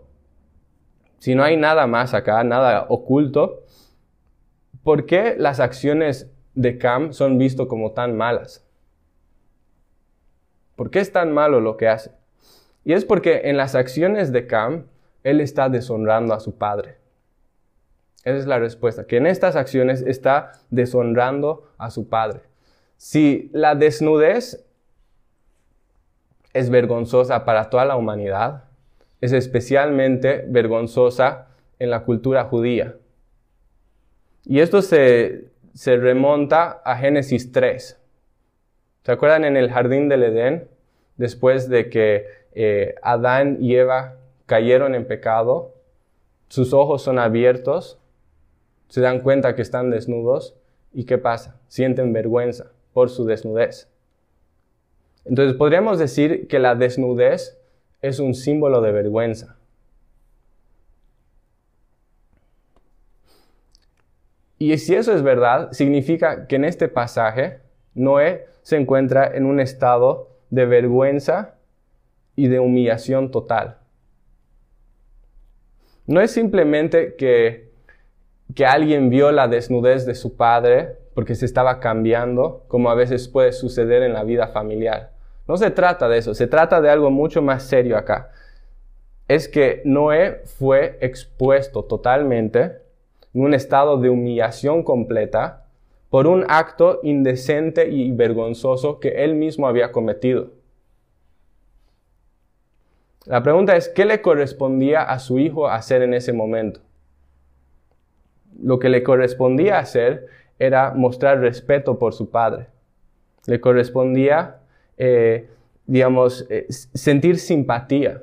si 1.19 1.35
no 1.35 1.43
hay 1.43 1.57
nada 1.57 1.85
más 1.85 2.13
acá, 2.13 2.43
nada 2.43 2.85
oculto, 2.87 3.62
¿por 4.83 5.05
qué 5.05 5.35
las 5.37 5.59
acciones 5.59 6.29
de 6.53 6.77
Cam 6.77 7.13
son 7.13 7.37
vistas 7.37 7.67
como 7.67 7.91
tan 7.91 8.15
malas? 8.15 8.65
¿Por 10.75 10.89
qué 10.89 10.99
es 10.99 11.11
tan 11.11 11.31
malo 11.33 11.59
lo 11.59 11.77
que 11.77 11.87
hace? 11.87 12.11
Y 12.83 12.93
es 12.93 13.05
porque 13.05 13.41
en 13.45 13.57
las 13.57 13.75
acciones 13.75 14.31
de 14.31 14.47
Cam, 14.47 14.87
él 15.23 15.39
está 15.39 15.69
deshonrando 15.69 16.33
a 16.33 16.39
su 16.39 16.57
padre. 16.57 16.97
Esa 18.23 18.37
es 18.37 18.45
la 18.45 18.59
respuesta, 18.59 19.05
que 19.05 19.17
en 19.17 19.27
estas 19.27 19.55
acciones 19.55 20.01
está 20.01 20.53
deshonrando 20.69 21.69
a 21.77 21.89
su 21.89 22.07
padre. 22.07 22.41
Si 22.97 23.49
la 23.53 23.75
desnudez 23.75 24.65
es 26.53 26.69
vergonzosa 26.69 27.45
para 27.45 27.69
toda 27.69 27.85
la 27.85 27.95
humanidad, 27.95 28.65
es 29.21 29.33
especialmente 29.33 30.45
vergonzosa 30.47 31.47
en 31.79 31.89
la 31.89 32.03
cultura 32.03 32.45
judía. 32.45 32.95
Y 34.45 34.59
esto 34.59 34.81
se, 34.81 35.51
remonta 35.85 36.81
a 36.83 36.97
Génesis 36.97 37.51
3. 37.51 37.99
¿Se 39.03 39.11
acuerdan 39.11 39.45
en 39.45 39.57
el 39.57 39.71
jardín 39.71 40.09
del 40.09 40.23
Edén? 40.23 40.67
Después 41.17 41.69
de 41.69 41.89
que 41.89 42.25
eh, 42.53 42.95
Adán 43.01 43.57
y 43.61 43.75
Eva 43.75 44.17
cayeron 44.45 44.95
en 44.95 45.05
pecado, 45.05 45.73
sus 46.49 46.73
ojos 46.73 47.01
son 47.01 47.19
abiertos, 47.19 47.99
se 48.89 49.01
dan 49.01 49.21
cuenta 49.21 49.55
que 49.55 49.61
están 49.61 49.89
desnudos 49.89 50.55
y 50.93 51.05
¿qué 51.05 51.17
pasa? 51.17 51.59
Sienten 51.67 52.13
vergüenza 52.13 52.71
por 52.93 53.09
su 53.09 53.25
desnudez. 53.25 53.89
Entonces 55.25 55.55
podríamos 55.57 55.99
decir 55.99 56.47
que 56.47 56.59
la 56.59 56.75
desnudez 56.75 57.57
es 58.01 58.19
un 58.19 58.35
símbolo 58.35 58.81
de 58.81 58.91
vergüenza. 58.91 59.57
Y 64.63 64.77
si 64.77 64.95
eso 64.95 65.13
es 65.13 65.23
verdad, 65.23 65.73
significa 65.73 66.47
que 66.47 66.55
en 66.55 66.63
este 66.63 66.87
pasaje 66.87 67.59
Noé 67.95 68.45
se 68.61 68.77
encuentra 68.77 69.29
en 69.35 69.45
un 69.45 69.59
estado 69.59 70.37
de 70.51 70.65
vergüenza 70.65 71.55
y 72.37 72.47
de 72.47 72.61
humillación 72.61 73.29
total. 73.29 73.79
No 76.07 76.21
es 76.21 76.31
simplemente 76.31 77.15
que, 77.15 77.73
que 78.55 78.65
alguien 78.65 79.09
vio 79.09 79.33
la 79.33 79.49
desnudez 79.49 80.05
de 80.05 80.15
su 80.15 80.37
padre 80.37 80.95
porque 81.13 81.35
se 81.35 81.45
estaba 81.45 81.81
cambiando, 81.81 82.63
como 82.69 82.89
a 82.89 82.95
veces 82.95 83.27
puede 83.27 83.51
suceder 83.51 84.01
en 84.01 84.13
la 84.13 84.23
vida 84.23 84.47
familiar. 84.47 85.11
No 85.45 85.57
se 85.57 85.71
trata 85.71 86.07
de 86.07 86.19
eso, 86.19 86.33
se 86.33 86.47
trata 86.47 86.79
de 86.79 86.89
algo 86.89 87.11
mucho 87.11 87.41
más 87.41 87.63
serio 87.63 87.97
acá. 87.97 88.31
Es 89.27 89.49
que 89.49 89.81
Noé 89.83 90.43
fue 90.45 90.97
expuesto 91.01 91.83
totalmente 91.83 92.82
en 93.33 93.41
un 93.41 93.53
estado 93.53 93.97
de 93.97 94.09
humillación 94.09 94.83
completa 94.83 95.65
por 96.09 96.27
un 96.27 96.45
acto 96.47 96.99
indecente 97.01 97.89
y 97.89 98.11
vergonzoso 98.11 98.99
que 98.99 99.23
él 99.23 99.35
mismo 99.35 99.67
había 99.67 99.91
cometido. 99.91 100.51
La 103.25 103.41
pregunta 103.41 103.75
es, 103.77 103.89
¿qué 103.89 104.05
le 104.05 104.21
correspondía 104.21 105.01
a 105.01 105.17
su 105.19 105.39
hijo 105.39 105.67
hacer 105.67 106.01
en 106.01 106.13
ese 106.13 106.33
momento? 106.33 106.81
Lo 108.61 108.79
que 108.79 108.89
le 108.89 109.01
correspondía 109.01 109.79
hacer 109.79 110.27
era 110.59 110.91
mostrar 110.91 111.39
respeto 111.39 111.97
por 111.97 112.13
su 112.13 112.29
padre. 112.29 112.67
Le 113.45 113.59
correspondía, 113.59 114.57
eh, 114.97 115.49
digamos, 115.85 116.45
eh, 116.49 116.65
sentir 116.69 117.39
simpatía. 117.39 118.21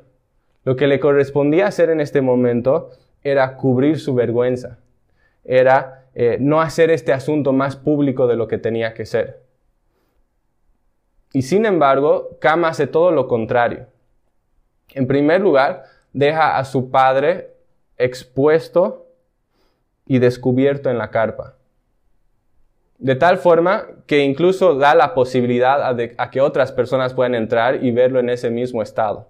Lo 0.64 0.76
que 0.76 0.86
le 0.86 1.00
correspondía 1.00 1.66
hacer 1.66 1.90
en 1.90 2.00
este 2.00 2.20
momento 2.20 2.90
era 3.22 3.56
cubrir 3.56 3.98
su 3.98 4.14
vergüenza. 4.14 4.78
Era 5.44 6.06
eh, 6.14 6.38
no 6.40 6.60
hacer 6.60 6.90
este 6.90 7.12
asunto 7.12 7.52
más 7.52 7.76
público 7.76 8.26
de 8.26 8.36
lo 8.36 8.48
que 8.48 8.58
tenía 8.58 8.94
que 8.94 9.06
ser. 9.06 9.42
Y 11.32 11.42
sin 11.42 11.64
embargo, 11.64 12.36
Cam 12.40 12.64
hace 12.64 12.86
todo 12.86 13.12
lo 13.12 13.28
contrario. 13.28 13.86
En 14.92 15.06
primer 15.06 15.40
lugar, 15.40 15.84
deja 16.12 16.58
a 16.58 16.64
su 16.64 16.90
padre 16.90 17.54
expuesto 17.96 19.06
y 20.06 20.18
descubierto 20.18 20.90
en 20.90 20.98
la 20.98 21.10
carpa. 21.10 21.54
De 22.98 23.14
tal 23.14 23.38
forma 23.38 23.86
que 24.06 24.24
incluso 24.24 24.74
da 24.74 24.94
la 24.94 25.14
posibilidad 25.14 25.96
a, 26.18 26.30
que 26.30 26.40
otras 26.40 26.72
personas 26.72 27.14
puedan 27.14 27.34
entrar 27.34 27.84
y 27.84 27.92
verlo 27.92 28.18
en 28.18 28.28
ese 28.28 28.50
mismo 28.50 28.82
estado. 28.82 29.28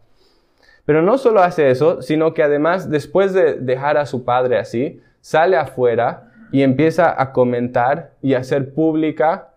Pero 0.86 1.02
no 1.02 1.18
solo 1.18 1.42
hace 1.42 1.70
eso, 1.70 2.02
sino 2.02 2.32
que 2.32 2.42
además 2.42 2.90
después 2.90 3.32
de 3.32 3.54
dejar 3.54 3.98
a 3.98 4.06
su 4.06 4.24
padre 4.24 4.58
así, 4.58 5.00
sale 5.20 5.56
afuera 5.56 6.32
y 6.52 6.62
empieza 6.62 7.20
a 7.20 7.32
comentar 7.32 8.12
y 8.22 8.34
hacer 8.34 8.74
pública 8.74 9.50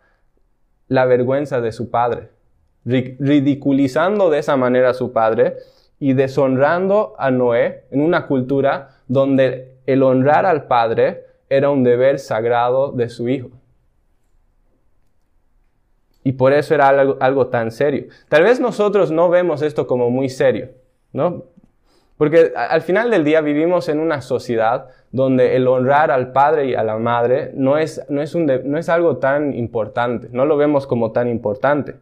la 0.88 1.06
vergüenza 1.06 1.62
de 1.62 1.72
su 1.72 1.90
padre, 1.90 2.30
ridiculizando 2.86 4.30
de 4.30 4.40
esa 4.40 4.58
manera 4.58 4.90
a 4.90 4.94
su 4.94 5.12
padre 5.12 5.58
y 6.00 6.14
deshonrando 6.14 7.16
a 7.18 7.32
Noé 7.32 7.86
en 7.92 8.02
una 8.02 8.28
cultura 8.28 8.98
donde 9.08 9.78
el 9.86 10.04
honrar 10.04 10.46
al 10.46 10.68
padre 10.68 11.26
era 11.50 11.70
un 11.70 11.84
deber 11.84 12.20
sagrado 12.20 12.92
de 12.92 13.10
su 13.10 13.30
hijo. 13.30 13.50
Y 16.24 16.34
por 16.34 16.54
eso 16.54 16.74
era 16.74 16.88
algo, 16.88 17.48
tan 17.48 17.72
serio. 17.72 18.06
Tal 18.30 18.44
vez 18.44 18.60
nosotros 18.60 19.12
no 19.12 19.30
vemos 19.30 19.62
esto 19.62 19.88
como 19.88 20.10
muy 20.10 20.30
serio, 20.30 20.70
¿no? 21.12 21.46
Porque 22.18 22.54
al 22.56 22.82
final 22.82 23.10
del 23.10 23.24
día 23.24 23.42
vivimos 23.42 23.90
en 23.90 24.00
una 24.00 24.22
sociedad 24.22 24.90
donde 25.12 25.56
el 25.56 25.68
honrar 25.68 26.12
al 26.12 26.32
padre 26.32 26.68
y 26.68 26.76
a 26.76 26.84
la 26.84 26.98
madre 26.98 27.52
no 27.56 27.78
es, 27.78 28.02
no 28.10 28.22
es, 28.22 28.36
un 28.36 28.46
no 28.46 28.78
es 28.78 28.90
algo 28.90 29.18
tan 29.18 29.54
importante, 29.54 30.30
no 30.32 30.46
lo 30.46 30.58
vemos 30.58 30.88
como 30.88 31.12
tan 31.12 31.28
importante. 31.28 31.96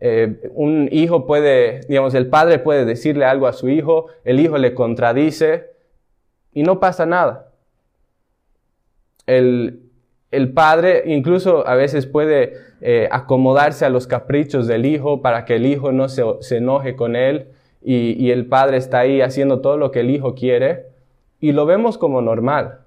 Eh, 0.00 0.50
un 0.54 0.88
hijo 0.92 1.26
puede, 1.26 1.80
digamos, 1.88 2.14
el 2.14 2.28
padre 2.28 2.58
puede 2.58 2.84
decirle 2.84 3.24
algo 3.24 3.46
a 3.46 3.52
su 3.52 3.68
hijo, 3.68 4.06
el 4.24 4.40
hijo 4.40 4.58
le 4.58 4.74
contradice 4.74 5.70
y 6.52 6.62
no 6.62 6.80
pasa 6.80 7.06
nada. 7.06 7.52
El, 9.26 9.82
padre 10.54 11.04
incluso 11.06 11.66
a 11.66 11.74
veces 11.76 12.06
puede 12.06 12.54
eh, 12.82 13.08
acomodarse 13.10 13.86
a 13.86 13.90
los 13.90 14.06
caprichos 14.06 14.66
del 14.66 14.84
hijo 14.84 15.22
para 15.22 15.44
que 15.44 15.56
el 15.56 15.64
hijo 15.64 15.92
no 15.92 16.08
se, 16.08 16.22
enoje 16.50 16.94
con 16.94 17.16
él 17.16 17.48
y, 17.88 18.32
el 18.32 18.46
padre 18.46 18.78
está 18.78 18.98
ahí 18.98 19.20
haciendo 19.20 19.60
todo 19.60 19.76
lo 19.76 19.92
que 19.92 20.00
el 20.00 20.10
hijo 20.10 20.34
quiere 20.34 20.86
y 21.38 21.52
lo 21.52 21.66
vemos 21.66 21.98
como 21.98 22.20
normal. 22.20 22.80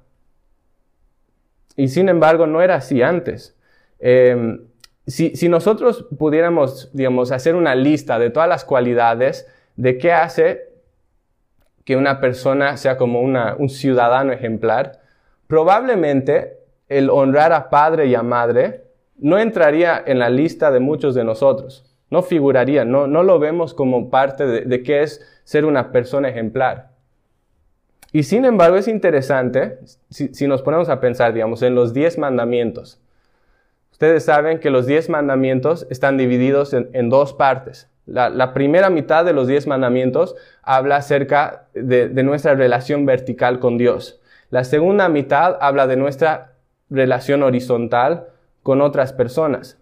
Y 1.78 1.88
sin 1.88 2.10
embargo 2.10 2.48
no 2.48 2.62
era 2.62 2.76
así 2.76 3.02
antes. 3.02 3.56
Em, 4.00 4.66
si, 5.08 5.48
nosotros 5.48 6.06
pudiéramos, 6.18 6.90
digamos, 6.92 7.32
hacer 7.32 7.56
una 7.56 7.76
lista 7.76 8.20
de 8.20 8.30
todas 8.30 8.50
las 8.50 8.66
cualidades 8.66 9.48
de 9.78 9.98
qué 9.98 10.12
hace 10.12 10.68
que 11.86 11.96
una 11.96 12.20
persona 12.20 12.76
sea 12.76 12.98
como 12.98 13.22
un 13.22 13.70
ciudadano 13.70 14.34
ejemplar, 14.34 15.00
probablemente 15.48 16.58
el 16.90 17.10
honrar 17.10 17.54
a 17.54 17.70
padre 17.70 18.08
y 18.08 18.16
a 18.16 18.22
madre 18.22 18.84
no 19.18 19.40
entraría 19.40 20.04
en 20.06 20.20
la 20.20 20.30
lista 20.30 20.72
de 20.72 20.82
muchos 20.82 21.16
de 21.16 21.24
nosotros. 21.24 21.90
No 22.10 22.24
figuraría, 22.24 22.86
no, 22.86 23.08
no 23.08 23.24
lo 23.24 23.40
vemos 23.40 23.74
como 23.74 24.10
parte 24.10 24.46
de, 24.46 24.62
de 24.62 24.84
qué 24.84 25.04
es 25.04 25.22
ser 25.44 25.66
una 25.66 25.92
persona 25.92 26.30
ejemplar. 26.30 26.90
Y 28.12 28.24
sin 28.24 28.46
embargo 28.46 28.78
es 28.78 28.88
interesante, 28.88 29.80
si, 30.10 30.34
si 30.34 30.48
nos 30.48 30.62
ponemos 30.62 30.90
a 30.90 31.00
pensar, 31.00 31.34
digamos, 31.34 31.62
en 31.62 31.76
los 31.76 31.94
diez 31.94 32.18
mandamientos. 32.18 33.00
Ustedes 34.00 34.24
saben 34.24 34.60
que 34.60 34.70
los 34.70 34.86
diez 34.86 35.10
mandamientos 35.10 35.86
están 35.90 36.16
divididos 36.16 36.74
en, 36.74 37.10
dos 37.10 37.34
partes. 37.34 37.90
La, 38.06 38.54
primera 38.54 38.90
mitad 38.90 39.26
de 39.26 39.34
los 39.34 39.46
diez 39.46 39.68
mandamientos 39.68 40.36
habla 40.64 40.96
acerca 40.96 41.68
de, 41.74 42.08
de 42.08 42.24
nuestra 42.24 42.56
relación 42.56 43.06
vertical 43.06 43.60
con 43.60 43.78
Dios. 43.78 44.22
La 44.52 44.64
segunda 44.64 45.10
mitad 45.10 45.58
habla 45.60 45.86
de 45.86 45.98
nuestra 45.98 46.54
relación 46.90 47.44
horizontal 47.44 48.28
con 48.64 48.80
otras 48.80 49.12
personas. 49.12 49.79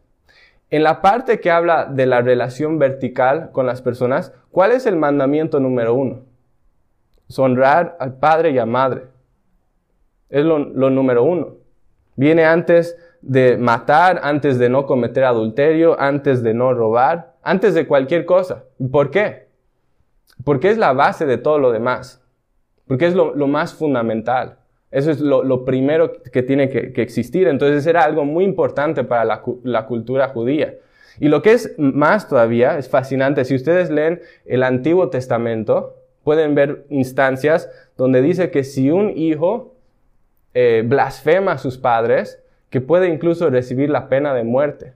En 0.70 0.84
la 0.84 1.02
parte 1.02 1.40
que 1.40 1.52
habla 1.52 1.86
de 1.86 2.06
la 2.06 2.22
relación 2.22 2.78
vertical 2.80 3.52
con 3.52 3.66
las 3.66 3.82
personas, 3.82 4.34
¿cuál 4.52 4.72
es 4.72 4.86
el 4.86 4.98
mandamiento 4.98 5.60
número 5.60 5.94
uno? 5.94 6.26
Honrar 7.38 7.96
al 8.00 8.18
padre 8.18 8.52
y 8.52 8.58
a 8.58 8.66
madre. 8.66 9.04
Es 10.30 10.44
lo 10.44 10.90
número 10.90 11.24
uno. 11.24 11.56
Viene 12.16 12.46
antes 12.46 12.98
de 13.22 13.58
matar, 13.58 14.20
antes 14.24 14.58
de 14.58 14.70
no 14.70 14.86
cometer 14.86 15.24
adulterio, 15.24 16.00
antes 16.00 16.44
de 16.44 16.54
no 16.54 16.74
robar, 16.74 17.36
antes 17.44 17.74
de 17.74 17.88
cualquier 17.88 18.26
cosa. 18.26 18.64
¿Por 18.92 19.12
qué? 19.12 19.48
Porque 20.44 20.70
es 20.70 20.78
la 20.78 20.94
base 20.94 21.26
de 21.26 21.38
todo 21.38 21.60
lo 21.60 21.72
demás. 21.72 22.24
porque 22.88 23.06
es 23.06 23.14
lo, 23.14 23.34
más 23.48 23.74
fundamental. 23.74 24.60
Eso 24.92 25.12
es 25.12 25.20
lo, 25.20 25.66
primero 25.66 26.14
que 26.32 26.44
tiene 26.44 26.70
que, 26.70 27.02
existir. 27.02 27.48
Entonces 27.48 27.86
era 27.86 28.04
algo 28.04 28.26
muy 28.26 28.44
importante 28.44 29.04
para 29.04 29.26
la, 29.26 29.86
cultura 29.86 30.30
judía. 30.30 30.76
Y 31.20 31.28
lo 31.28 31.42
que 31.42 31.54
es 31.54 31.74
más 31.78 32.28
todavía, 32.28 32.78
es 32.78 32.90
fascinante, 32.90 33.44
si 33.44 33.56
ustedes 33.56 33.90
leen 33.90 34.22
el 34.46 34.64
Antiguo 34.64 35.10
Testamento, 35.10 35.96
pueden 36.24 36.56
ver 36.56 36.86
instancias 36.90 37.70
donde 37.98 38.22
dice 38.22 38.52
que 38.52 38.64
si 38.64 38.92
un 38.92 39.12
hijo 39.18 39.76
eh, 40.54 40.84
blasfema 40.86 41.54
a 41.54 41.58
sus 41.58 41.78
padres, 41.78 42.42
que 42.70 42.82
puede 42.82 43.08
incluso 43.08 43.50
recibir 43.50 43.90
la 43.90 44.10
pena 44.10 44.34
de 44.34 44.44
muerte. 44.44 44.94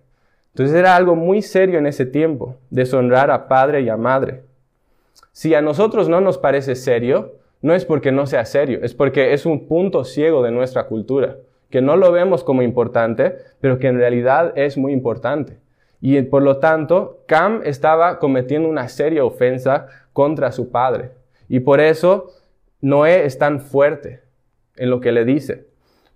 Entonces 0.54 0.76
era 0.76 0.96
algo 0.96 1.16
muy 1.16 1.42
serio 1.42 1.80
en 1.80 1.88
ese 1.88 2.06
tiempo, 2.06 2.58
deshonrar 2.70 3.32
a 3.32 3.48
padre 3.48 3.82
y 3.82 3.90
a 3.90 3.98
madre. 3.98 4.44
Si 5.32 5.56
a 5.56 5.62
nosotros 5.62 6.10
no 6.10 6.20
nos 6.20 6.38
parece 6.38 6.76
serio, 6.76 7.36
no 7.62 7.74
es 7.74 7.86
porque 7.86 8.12
no 8.12 8.26
sea 8.26 8.46
serio, 8.46 8.80
es 8.82 8.94
porque 8.94 9.34
es 9.34 9.46
un 9.46 9.68
punto 9.68 10.04
ciego 10.04 10.44
de 10.44 10.52
nuestra 10.52 10.88
cultura, 10.88 11.38
que 11.70 11.82
no 11.82 11.96
lo 11.96 12.12
vemos 12.12 12.44
como 12.44 12.62
importante, 12.62 13.36
pero 13.60 13.80
que 13.80 13.88
en 13.88 13.98
realidad 13.98 14.54
es 14.56 14.78
muy 14.78 14.94
importante. 14.94 15.58
Y 16.02 16.20
por 16.24 16.42
lo 16.42 16.58
tanto, 16.58 17.24
Cam 17.28 17.62
estaba 17.64 18.18
cometiendo 18.18 18.68
una 18.68 18.88
seria 18.90 19.24
ofensa 19.24 19.88
contra 20.14 20.52
su 20.52 20.72
padre. 20.72 21.12
Y 21.48 21.60
por 21.60 21.80
eso 21.80 22.32
Noé 22.82 23.26
es 23.26 23.38
tan 23.38 23.62
fuerte 23.62 24.22
en 24.76 24.90
lo 24.90 25.00
que 25.00 25.12
le 25.12 25.26
dice. 25.26 25.68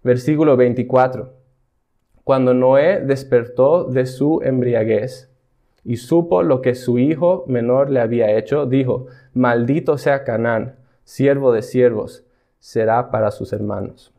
Versículo 0.04 0.58
24. 0.58 1.34
Cuando 2.24 2.56
Noé 2.56 3.02
despertó 3.02 3.84
de 3.84 4.08
su 4.08 4.42
embriaguez 4.44 5.32
y 5.84 5.98
supo 5.98 6.42
lo 6.42 6.62
que 6.62 6.74
su 6.74 6.98
hijo 6.98 7.46
menor 7.48 7.92
le 7.92 8.00
había 8.00 8.36
hecho, 8.36 8.66
dijo, 8.66 9.06
maldito 9.36 10.00
sea 10.00 10.24
Canaán, 10.24 10.78
siervo 11.06 11.54
de 11.54 11.62
siervos, 11.62 12.26
será 12.60 13.10
para 13.12 13.32
sus 13.32 13.54
hermanos. 13.54 14.12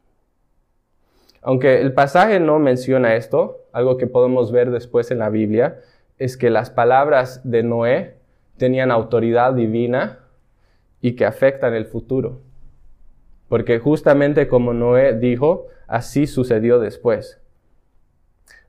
Aunque 1.43 1.81
el 1.81 1.93
pasaje 1.93 2.41
no 2.41 2.59
menciona 2.59 3.15
esto, 3.15 3.67
algo 3.73 3.99
que 3.99 4.07
podemos 4.07 4.51
ver 4.51 4.71
después 4.71 5.11
en 5.11 5.19
la 5.19 5.29
Biblia, 5.29 5.81
es 6.19 6.37
que 6.37 6.49
las 6.49 6.71
palabras 6.71 7.43
de 7.45 7.63
Noé 7.63 8.17
tenían 8.57 8.91
autoridad 8.91 9.53
divina 9.53 10.21
y 11.01 11.15
que 11.15 11.27
afectan 11.27 11.75
el 11.75 11.85
futuro. 11.87 12.41
Porque 13.49 13.79
justamente 13.79 14.49
como 14.49 14.73
Noé 14.73 15.15
dijo, 15.15 15.67
así 15.87 16.27
sucedió 16.27 16.81
después. 16.81 17.41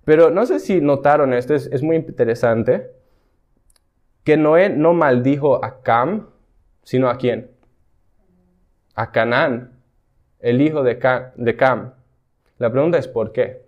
Pero 0.04 0.30
no 0.30 0.46
sé 0.46 0.60
si 0.60 0.80
notaron 0.80 1.34
esto, 1.34 1.56
es, 1.56 1.82
muy 1.84 1.96
interesante, 1.96 2.92
que 4.24 4.38
Noé 4.38 4.70
no 4.70 4.94
maldijo 4.94 5.64
a 5.64 5.82
Cam, 5.82 6.28
sino 6.84 7.10
a 7.10 7.18
quién? 7.18 7.57
A 8.98 9.12
Canaán, 9.12 9.74
el 10.40 10.60
hijo 10.60 10.82
de 10.82 10.98
Cam. 10.98 11.94
La 12.58 12.72
pregunta 12.72 12.98
es 12.98 13.08
¿por 13.08 13.32
qué? 13.32 13.62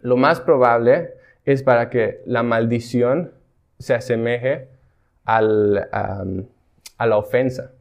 Lo 0.00 0.16
más 0.16 0.40
probable 0.40 1.12
es 1.44 1.62
para 1.62 1.90
que 1.90 2.22
la 2.24 2.42
maldición 2.42 3.32
se 3.78 3.92
asemeje 3.94 4.68
a 5.26 5.42
la 5.42 7.16
ofensa. 7.18 7.72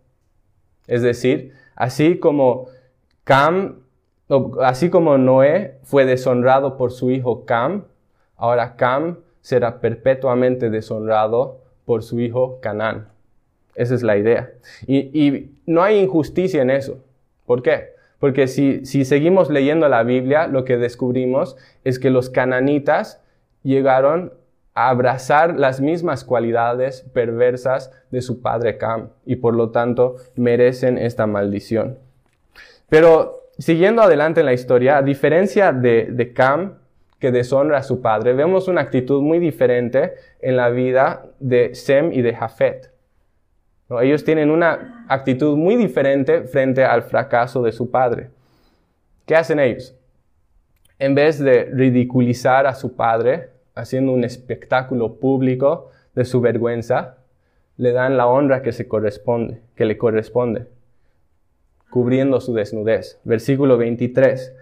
Es 0.87 1.01
decir, 1.01 1.53
así 1.75 2.19
como 2.19 2.67
Cam, 3.23 3.79
así 4.61 4.89
como 4.89 5.17
Noé 5.17 5.79
fue 5.83 6.03
deshonrado 6.03 6.75
por 6.75 6.91
su 6.91 7.11
hijo 7.11 7.45
Cam, 7.45 7.85
ahora 8.35 8.75
Cam 8.75 9.19
será 9.39 9.79
perpetuamente 9.79 10.69
deshonrado 10.69 11.61
por 11.85 12.03
su 12.03 12.19
hijo 12.19 12.59
Canaán. 12.61 13.07
Esa 13.75 13.93
es 13.95 14.03
la 14.03 14.17
idea. 14.17 14.51
y 14.87 15.51
no 15.65 15.83
hay 15.83 15.99
injusticia 15.99 16.61
en 16.61 16.69
eso. 16.69 17.03
¿Por 17.45 17.61
qué? 17.61 17.95
Porque 18.19 18.47
si, 18.47 18.83
seguimos 19.05 19.49
leyendo 19.49 19.87
la 19.87 20.03
Biblia, 20.03 20.47
lo 20.47 20.65
que 20.65 20.77
descubrimos 20.77 21.57
es 21.83 21.99
que 21.99 22.09
los 22.09 22.29
cananitas 22.29 23.21
llegaron 23.63 24.33
a 24.73 24.89
abrazar 24.89 25.59
las 25.59 25.79
mismas 25.79 26.23
cualidades 26.23 27.05
perversas 27.13 27.91
de 28.11 28.21
su 28.21 28.41
padre 28.41 28.77
Cam 28.77 29.09
y 29.25 29.37
por 29.37 29.53
lo 29.53 29.69
tanto 29.69 30.15
merecen 30.35 30.97
esta 30.97 31.27
maldición. 31.27 31.97
Pero 32.89 33.43
siguiendo 33.57 34.01
adelante 34.01 34.39
en 34.39 34.47
la 34.47 34.53
historia, 34.53 34.97
a 34.97 35.01
diferencia 35.01 35.71
de, 35.71 36.07
de 36.09 36.33
Cam, 36.33 36.79
que 37.19 37.31
deshonra 37.31 37.77
a 37.77 37.83
su 37.83 38.01
padre, 38.01 38.33
vemos 38.33 38.67
una 38.67 38.81
actitud 38.81 39.21
muy 39.21 39.39
diferente 39.39 40.13
en 40.41 40.57
la 40.57 40.69
vida 40.69 41.25
de 41.39 41.73
Sem 41.73 42.11
y 42.11 42.21
de 42.21 42.33
Jafet. 42.35 42.94
Ellos 43.89 44.23
tienen 44.23 44.49
una 44.49 45.05
actitud 45.07 45.55
muy 45.55 45.75
diferente 45.75 46.43
frente 46.43 46.83
al 46.83 47.03
fracaso 47.03 47.61
de 47.61 47.71
su 47.71 47.91
padre. 47.91 48.29
¿Qué 49.25 49.35
hacen 49.35 49.59
ellos? 49.59 49.95
En 50.97 51.13
vez 51.13 51.39
de 51.39 51.65
ridiculizar 51.65 52.65
a 52.65 52.73
su 52.73 52.95
padre, 52.95 53.49
haciendo 53.75 54.11
un 54.11 54.23
espectáculo 54.23 55.15
público 55.15 55.91
de 56.15 56.25
su 56.25 56.41
vergüenza, 56.41 57.17
le 57.77 57.91
dan 57.91 58.17
la 58.17 58.27
honra 58.27 58.61
que, 58.61 58.71
se 58.71 58.87
corresponde, 58.87 59.61
que 59.75 59.85
le 59.85 59.97
corresponde, 59.97 60.67
cubriendo 61.91 62.39
su 62.39 62.53
desnudez. 62.53 63.19
Versículo 63.23 63.77
23. 63.77 64.55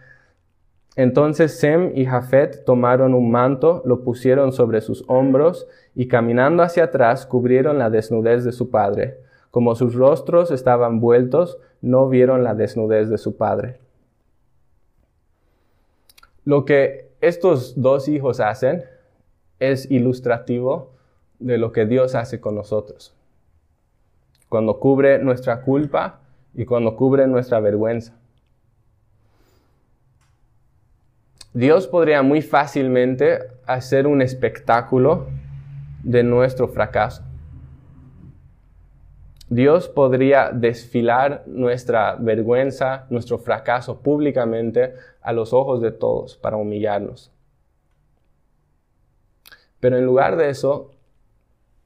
Entonces 0.96 1.60
Sem 1.60 1.92
y 1.96 2.06
Jafet 2.06 2.66
tomaron 2.66 3.14
un 3.14 3.32
manto, 3.32 3.82
lo 3.86 4.04
pusieron 4.04 4.52
sobre 4.52 4.82
sus 4.82 5.04
hombros 5.08 5.68
y 5.96 6.08
caminando 6.08 6.64
hacia 6.64 6.86
atrás 6.86 7.26
cubrieron 7.26 7.78
la 7.78 7.90
desnudez 7.90 8.44
de 8.44 8.52
su 8.52 8.70
padre. 8.70 9.20
Como 9.52 9.76
sus 9.76 9.94
rostros 9.94 10.52
estaban 10.52 11.00
vueltos, 11.00 11.60
no 11.82 12.10
vieron 12.10 12.44
la 12.44 12.56
desnudez 12.56 13.10
de 13.10 13.18
su 13.18 13.38
padre. 13.38 13.80
Lo 16.46 16.66
que 16.66 17.12
estos 17.22 17.80
dos 17.80 18.08
hijos 18.08 18.40
hacen 18.40 18.84
es 19.60 19.90
ilustrativo 19.90 20.92
de 21.40 21.58
lo 21.58 21.72
que 21.72 21.86
Dios 21.86 22.16
hace 22.16 22.42
con 22.42 22.56
nosotros. 22.56 23.14
Cuando 24.50 24.80
cubre 24.80 25.20
nuestra 25.20 25.62
culpa 25.62 26.20
y 26.54 26.66
cuando 26.66 26.96
cubre 26.96 27.28
nuestra 27.28 27.60
vergüenza. 27.60 28.14
Dios 31.54 31.88
podría 31.88 32.24
muy 32.24 32.42
fácilmente 32.42 33.40
hacer 33.66 34.08
un 34.08 34.22
espectáculo 34.22 35.28
de 36.04 36.24
nuestro 36.24 36.68
fracaso. 36.68 37.24
Dios 39.50 39.88
podría 39.88 40.52
desfilar 40.52 41.44
nuestra 41.46 42.16
vergüenza, 42.16 43.06
nuestro 43.10 43.38
fracaso 43.38 44.00
públicamente 44.02 44.96
a 45.22 45.32
los 45.34 45.54
ojos 45.54 45.82
de 45.82 45.92
todos 45.92 46.38
para 46.38 46.58
humillarnos. 46.58 47.32
Pero 49.80 49.98
en 49.98 50.06
lugar 50.06 50.38
de 50.38 50.50
eso, 50.50 50.92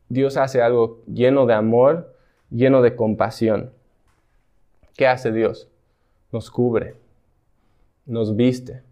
Dios 0.07 0.37
hace 0.37 0.61
algo 0.61 1.01
lleno 1.07 1.45
de 1.45 1.55
amor, 1.55 2.15
lleno 2.49 2.81
de 2.81 2.95
compasión. 2.95 3.71
¿Qué 4.95 5.07
hace 5.07 5.31
Dios? 5.31 5.67
Nos 6.31 6.49
cubre, 6.49 6.95
nos 8.05 8.35
viste, 8.35 8.83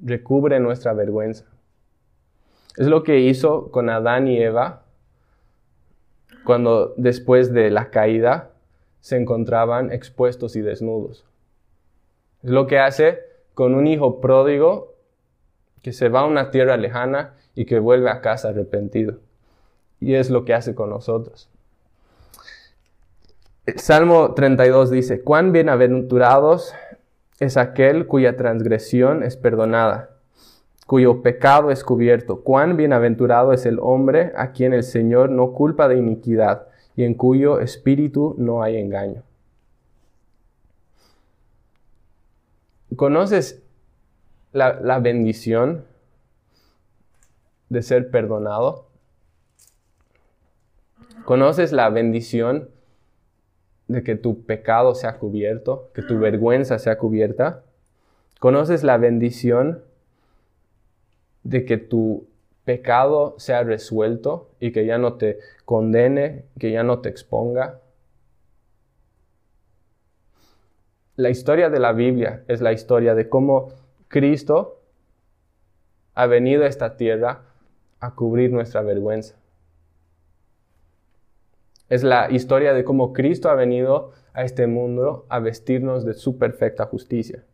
recubre 0.00 0.60
nuestra 0.60 0.92
vergüenza. 0.92 1.46
Es 2.76 2.86
lo 2.86 3.02
que 3.02 3.20
hizo 3.20 3.70
con 3.70 3.90
Adán 3.90 4.28
y 4.28 4.40
Eva 4.40 4.82
cuando 6.44 6.94
después 6.96 7.52
de 7.52 7.70
la 7.70 7.90
caída 7.90 8.50
se 9.00 9.16
encontraban 9.16 9.92
expuestos 9.92 10.56
y 10.56 10.60
desnudos. 10.60 11.24
Es 12.42 12.50
lo 12.50 12.66
que 12.66 12.78
hace 12.78 13.20
con 13.54 13.74
un 13.74 13.86
hijo 13.86 14.20
pródigo 14.20 14.94
que 15.82 15.92
se 15.92 16.08
va 16.08 16.20
a 16.20 16.26
una 16.26 16.50
tierra 16.50 16.76
lejana 16.76 17.34
y 17.54 17.64
que 17.64 17.78
vuelve 17.78 18.10
a 18.10 18.20
casa 18.20 18.50
arrepentido. 18.50 19.18
Y 20.00 20.14
es 20.14 20.30
lo 20.30 20.44
que 20.44 20.54
hace 20.54 20.74
con 20.74 20.90
nosotros. 20.90 21.48
El 23.66 23.78
Salmo 23.78 24.34
32 24.34 24.90
dice, 24.90 25.22
cuán 25.22 25.52
bienaventurados 25.52 26.74
es 27.38 27.56
aquel 27.56 28.06
cuya 28.06 28.36
transgresión 28.36 29.22
es 29.22 29.36
perdonada, 29.36 30.10
cuyo 30.90 31.22
pecado 31.22 31.70
es 31.70 31.84
cubierto. 31.84 32.40
Cuán 32.42 32.76
bienaventurado 32.76 33.52
es 33.52 33.64
el 33.64 33.78
hombre 33.80 34.32
a 34.34 34.50
quien 34.50 34.72
el 34.72 34.82
Señor 34.82 35.30
no 35.30 35.52
culpa 35.52 35.86
de 35.86 35.96
iniquidad 35.96 36.66
y 36.96 37.04
en 37.04 37.14
cuyo 37.14 37.60
espíritu 37.60 38.34
no 38.38 38.64
hay 38.64 38.76
engaño. 38.76 39.22
¿Conoces 42.96 43.62
la, 44.50 44.80
la 44.80 44.98
bendición 44.98 45.84
de 47.68 47.82
ser 47.82 48.10
perdonado? 48.10 48.88
¿Conoces 51.24 51.70
la 51.70 51.88
bendición 51.90 52.68
de 53.86 54.02
que 54.02 54.16
tu 54.16 54.42
pecado 54.42 54.96
sea 54.96 55.20
cubierto, 55.20 55.92
que 55.94 56.02
tu 56.02 56.18
vergüenza 56.18 56.80
sea 56.80 56.98
cubierta? 56.98 57.62
¿Conoces 58.40 58.82
la 58.82 58.96
bendición 58.96 59.84
de 61.42 61.64
que 61.64 61.76
tu 61.76 62.26
pecado 62.64 63.34
sea 63.38 63.62
resuelto 63.62 64.50
y 64.60 64.72
que 64.72 64.86
ya 64.86 64.98
no 64.98 65.14
te 65.14 65.38
condene, 65.64 66.44
que 66.58 66.70
ya 66.70 66.82
no 66.82 67.00
te 67.00 67.08
exponga. 67.08 67.80
La 71.16 71.30
historia 71.30 71.68
de 71.68 71.80
la 71.80 71.92
Biblia 71.92 72.44
es 72.48 72.60
la 72.60 72.72
historia 72.72 73.14
de 73.14 73.28
cómo 73.28 73.72
Cristo 74.08 74.80
ha 76.14 76.26
venido 76.26 76.64
a 76.64 76.66
esta 76.66 76.96
tierra 76.96 77.42
a 78.00 78.14
cubrir 78.14 78.52
nuestra 78.52 78.82
vergüenza. 78.82 79.36
Es 81.88 82.04
la 82.04 82.30
historia 82.30 82.72
de 82.72 82.84
cómo 82.84 83.12
Cristo 83.12 83.50
ha 83.50 83.54
venido 83.54 84.12
a 84.32 84.44
este 84.44 84.66
mundo 84.66 85.26
a 85.28 85.40
vestirnos 85.40 86.04
de 86.04 86.14
su 86.14 86.38
perfecta 86.38 86.86
justicia. 86.86 87.44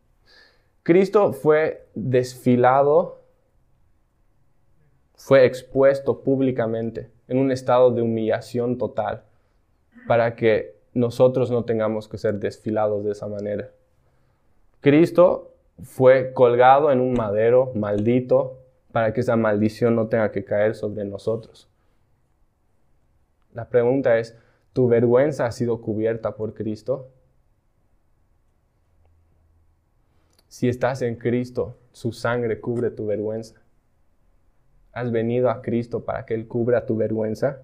Cristo 0.83 1.33
fue 1.33 1.89
desfilado 1.95 3.26
fue 5.17 5.45
expuesto 5.47 6.21
públicamente 6.21 7.11
en 7.27 7.39
un 7.39 7.51
estado 7.51 7.91
de 7.91 8.03
humillación 8.03 8.79
total 8.79 9.25
para 10.07 10.37
que 10.37 10.77
nosotros 10.95 11.51
no 11.51 11.65
tengamos 11.65 12.09
que 12.09 12.19
ser 12.19 12.39
desfilados 12.39 13.05
de 13.05 13.13
esa 13.13 13.27
manera. 13.27 13.71
Cristo 14.81 15.53
fue 15.83 16.33
colgado 16.33 16.93
en 16.93 17.01
un 17.01 17.15
madero 17.15 17.73
maldito 17.75 18.59
para 18.93 19.13
que 19.13 19.21
esa 19.21 19.37
maldición 19.37 19.97
no 19.97 20.07
tenga 20.07 20.31
que 20.31 20.45
caer 20.45 20.75
sobre 20.75 21.05
nosotros. 21.05 21.69
La 23.53 23.69
pregunta 23.69 24.19
es, 24.19 24.37
¿tu 24.73 24.87
vergüenza 24.87 25.47
ha 25.47 25.53
sido 25.53 25.81
cubierta 25.81 26.37
por 26.37 26.55
Cristo? 26.55 27.09
Si 30.49 30.69
estás 30.69 31.03
en 31.03 31.17
Cristo, 31.17 31.77
su 31.93 32.13
sangre 32.13 32.61
cubre 32.61 32.91
tu 32.91 33.07
vergüenza. 33.07 33.61
¿Has 34.97 35.11
venido 35.11 35.51
a 35.51 35.63
Cristo 35.63 36.05
para 36.05 36.25
que 36.25 36.35
Él 36.35 36.49
cubra 36.49 36.87
tu 36.87 36.97
vergüenza? 36.97 37.59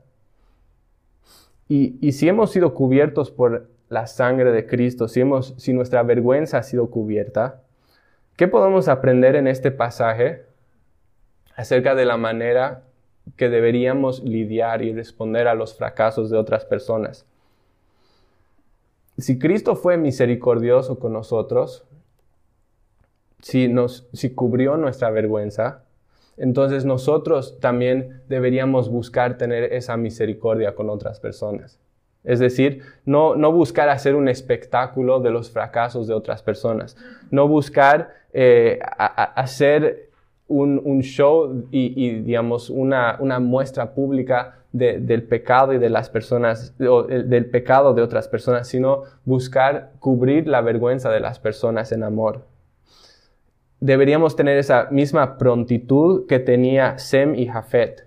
Y, 1.69 2.13
si 2.13 2.29
hemos 2.29 2.51
sido 2.51 2.75
cubiertos 2.75 3.31
por 3.31 3.71
la 3.89 4.07
sangre 4.07 4.53
de 4.53 4.67
Cristo, 4.67 5.09
si, 5.09 5.21
hemos, 5.21 5.55
si 5.57 5.73
nuestra 5.73 6.03
vergüenza 6.03 6.59
ha 6.59 6.63
sido 6.63 6.91
cubierta, 6.91 7.63
¿qué 8.37 8.49
podemos 8.49 8.89
aprender 8.89 9.37
en 9.37 9.47
este 9.47 9.71
pasaje 9.71 10.45
acerca 11.57 11.95
de 11.95 12.05
la 12.05 12.19
manera 12.19 12.83
que 13.37 13.49
deberíamos 13.49 14.23
lidiar 14.23 14.83
y 14.83 14.93
responder 14.93 15.49
a 15.49 15.55
los 15.55 15.75
fracasos 15.75 16.31
de 16.31 16.37
otras 16.37 16.65
personas. 16.65 17.25
Si 19.19 19.39
Cristo 19.39 19.77
fue 19.77 19.97
misericordioso 19.97 20.99
con 20.99 21.13
nosotros, 21.13 21.85
si, 23.41 23.69
nos, 23.69 24.09
si 24.13 24.35
cubrió 24.35 24.77
nuestra 24.77 25.11
vergüenza, 25.11 25.85
entonces 26.37 26.85
nosotros 26.85 27.59
también 27.61 28.23
deberíamos 28.29 28.91
buscar 28.91 29.37
tener 29.39 29.73
esa 29.73 29.97
misericordia 29.97 30.75
con 30.75 30.91
otras 30.91 31.21
personas. 31.21 31.79
Es 32.25 32.39
decir, 32.39 32.83
no, 33.05 33.35
no 33.35 33.51
buscar 33.53 33.89
hacer 33.89 34.15
un 34.15 34.29
espectáculo 34.29 35.21
de 35.21 35.31
los 35.31 35.51
fracasos 35.51 36.07
de 36.07 36.15
otras 36.15 36.43
personas, 36.43 36.97
no 37.31 37.49
buscar 37.49 38.11
eh, 38.33 38.79
hacer 38.97 40.11
un, 40.49 41.01
show 41.03 41.67
y, 41.71 42.21
digamos, 42.21 42.71
una, 42.71 43.19
muestra 43.41 43.95
pública 43.95 44.59
del 44.73 45.23
pecado 45.25 45.73
y 45.73 45.79
de 45.79 45.91
las 45.91 46.11
personas, 46.11 46.75
del 46.79 47.47
pecado 47.47 47.95
de 47.95 48.03
otras 48.03 48.29
personas, 48.29 48.69
sino 48.69 49.03
buscar 49.25 49.93
cubrir 49.99 50.47
la 50.47 50.61
vergüenza 50.61 51.11
de 51.11 51.21
las 51.21 51.39
personas 51.39 51.93
en 51.93 52.03
amor. 52.03 52.43
Deberíamos 53.83 54.37
tener 54.37 54.59
esa 54.59 54.87
misma 54.93 55.39
prontitud 55.39 56.29
que 56.29 56.39
tenía 56.39 56.99
Sem 56.99 57.35
y 57.35 57.49
Jafet, 57.49 58.07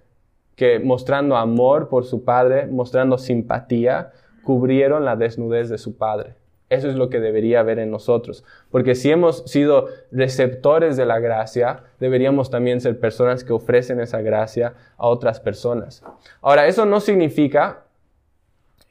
que 0.56 0.80
mostrando 0.80 1.36
amor 1.36 1.90
por 1.90 2.06
su 2.06 2.24
padre, 2.24 2.66
mostrando 2.68 3.18
simpatía, 3.18 4.14
cubrieron 4.46 5.04
la 5.04 5.18
desnudez 5.18 5.68
de 5.68 5.78
su 5.78 5.98
padre. 5.98 6.36
Eso 6.70 6.88
es 6.88 6.96
lo 6.96 7.10
que 7.10 7.20
debería 7.20 7.60
haber 7.60 7.80
en 7.80 7.92
nosotros. 7.92 8.46
Porque 8.72 8.96
si 8.96 9.12
hemos 9.12 9.44
sido 9.48 9.88
receptores 10.14 10.96
de 10.96 11.06
la 11.06 11.20
gracia, 11.20 11.84
deberíamos 12.00 12.50
también 12.50 12.80
ser 12.80 12.98
personas 12.98 13.44
que 13.44 13.52
ofrecen 13.52 14.00
esa 14.00 14.22
gracia 14.22 14.76
a 14.96 15.08
otras 15.08 15.42
personas. 15.42 16.06
Ahora, 16.42 16.68
eso 16.68 16.86
no 16.86 17.02
significa 17.02 17.84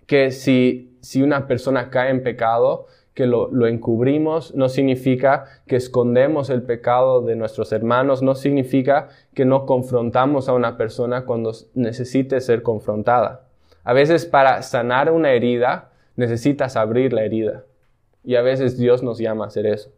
que 0.07 0.33
si, 0.33 0.99
si 1.01 1.23
una 1.23 1.47
persona 1.47 1.88
cae 1.88 2.11
en 2.11 2.23
pecado, 2.23 2.88
que 3.14 3.27
lo, 3.27 3.66
encubrimos, 3.66 4.55
no 4.55 4.68
significa 4.68 5.44
que 5.66 5.77
escondemos 5.77 6.50
el 6.50 6.62
pecado 6.62 7.22
de 7.22 7.37
nuestros 7.37 7.72
hermanos, 7.72 8.22
no 8.22 8.35
significa 8.35 9.09
que 9.35 9.44
no 9.44 9.66
confrontamos 9.66 10.48
a 10.48 10.53
una 10.53 10.77
persona 10.77 11.24
cuando 11.24 11.53
necesite 11.74 12.40
ser 12.40 12.62
confrontada. 12.62 13.46
A 13.85 13.92
veces 13.92 14.27
para 14.27 14.62
sanar 14.62 15.12
una 15.12 15.31
herida, 15.31 15.92
necesitas 16.16 16.77
abrir 16.77 17.12
la 17.12 17.22
herida. 17.22 17.64
Y 18.24 18.35
a 18.35 18.42
veces 18.42 18.77
Dios 18.79 19.03
nos 19.05 19.18
llama 19.18 19.44
a 19.44 19.48
hacer 19.48 19.66
eso. 19.66 19.92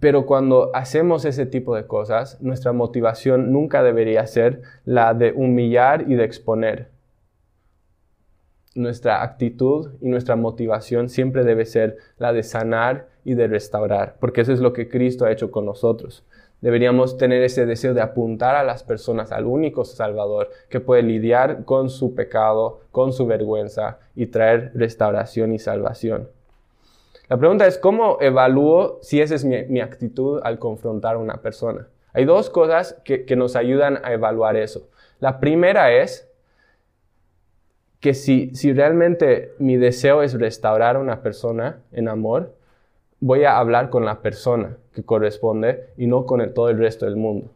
Pero 0.00 0.26
cuando 0.26 0.70
hacemos 0.74 1.24
ese 1.24 1.46
tipo 1.46 1.76
de 1.76 1.86
cosas, 1.86 2.40
nuestra 2.42 2.72
motivación 2.72 3.52
nunca 3.52 3.82
debería 3.82 4.26
ser 4.26 4.62
la 4.84 5.14
de 5.14 5.32
humillar 5.32 6.10
y 6.10 6.16
de 6.16 6.24
exponer. 6.24 6.95
Nuestra 8.76 9.22
actitud 9.22 9.94
y 10.00 10.08
nuestra 10.08 10.36
motivación 10.36 11.08
siempre 11.08 11.44
debe 11.44 11.64
ser 11.64 11.96
la 12.18 12.32
de 12.32 12.42
sanar 12.42 13.08
y 13.24 13.34
de 13.34 13.48
restaurar, 13.48 14.16
porque 14.20 14.42
eso 14.42 14.52
es 14.52 14.60
lo 14.60 14.72
que 14.72 14.88
Cristo 14.88 15.24
ha 15.24 15.32
hecho 15.32 15.50
con 15.50 15.66
nosotros. 15.66 16.24
Deberíamos 16.60 17.18
tener 17.18 17.42
ese 17.42 17.66
deseo 17.66 17.92
de 17.92 18.00
apuntar 18.00 18.54
a 18.54 18.64
las 18.64 18.82
personas 18.82 19.30
al 19.32 19.44
único 19.44 19.84
Salvador 19.84 20.50
que 20.68 20.80
puede 20.80 21.02
lidiar 21.02 21.64
con 21.64 21.90
su 21.90 22.14
pecado, 22.14 22.80
con 22.92 23.12
su 23.12 23.26
vergüenza 23.26 23.98
y 24.14 24.26
traer 24.26 24.72
restauración 24.74 25.52
y 25.52 25.58
salvación. 25.58 26.28
La 27.28 27.36
pregunta 27.36 27.66
es, 27.66 27.76
¿cómo 27.76 28.18
evalúo 28.20 28.98
si 29.02 29.20
esa 29.20 29.34
es 29.34 29.44
mi, 29.44 29.80
actitud 29.80 30.40
al 30.44 30.58
confrontar 30.58 31.16
a 31.16 31.18
una 31.18 31.42
persona? 31.42 31.88
Hay 32.12 32.24
dos 32.24 32.48
cosas 32.50 32.96
que, 33.04 33.24
nos 33.36 33.56
ayudan 33.56 34.00
a 34.04 34.12
evaluar 34.12 34.56
eso. 34.56 34.88
La 35.18 35.40
primera 35.40 35.92
es 35.92 36.25
que 38.00 38.14
si, 38.14 38.54
si 38.54 38.72
realmente 38.72 39.54
mi 39.58 39.76
deseo 39.76 40.22
es 40.22 40.34
restaurar 40.34 40.96
a 40.96 41.00
una 41.00 41.22
persona 41.22 41.80
en 41.92 42.08
amor, 42.08 42.54
voy 43.20 43.44
a 43.44 43.58
hablar 43.58 43.90
con 43.90 44.04
la 44.04 44.20
persona 44.20 44.76
que 44.92 45.02
corresponde 45.02 45.90
y 45.96 46.06
no 46.06 46.26
con 46.26 46.52
todo 46.54 46.68
el 46.68 46.78
resto 46.78 47.06
del 47.06 47.16
mundo. 47.16 47.50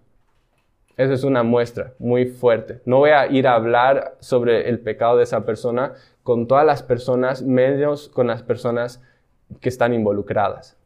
Esa 0.96 1.14
es 1.14 1.24
una 1.24 1.42
muestra 1.42 1.94
muy 1.98 2.26
fuerte. 2.26 2.80
No 2.84 2.98
voy 2.98 3.10
a 3.10 3.26
ir 3.26 3.46
a 3.46 3.54
hablar 3.54 4.16
sobre 4.20 4.68
el 4.68 4.80
pecado 4.80 5.16
de 5.16 5.24
esa 5.24 5.46
persona 5.46 5.94
con 6.22 6.46
todas 6.46 6.66
las 6.66 6.82
personas, 6.82 7.42
menos 7.42 8.08
con 8.08 8.26
las 8.26 8.42
personas 8.42 9.02
que 9.60 9.70
están 9.70 9.94
involucradas. 9.94 10.76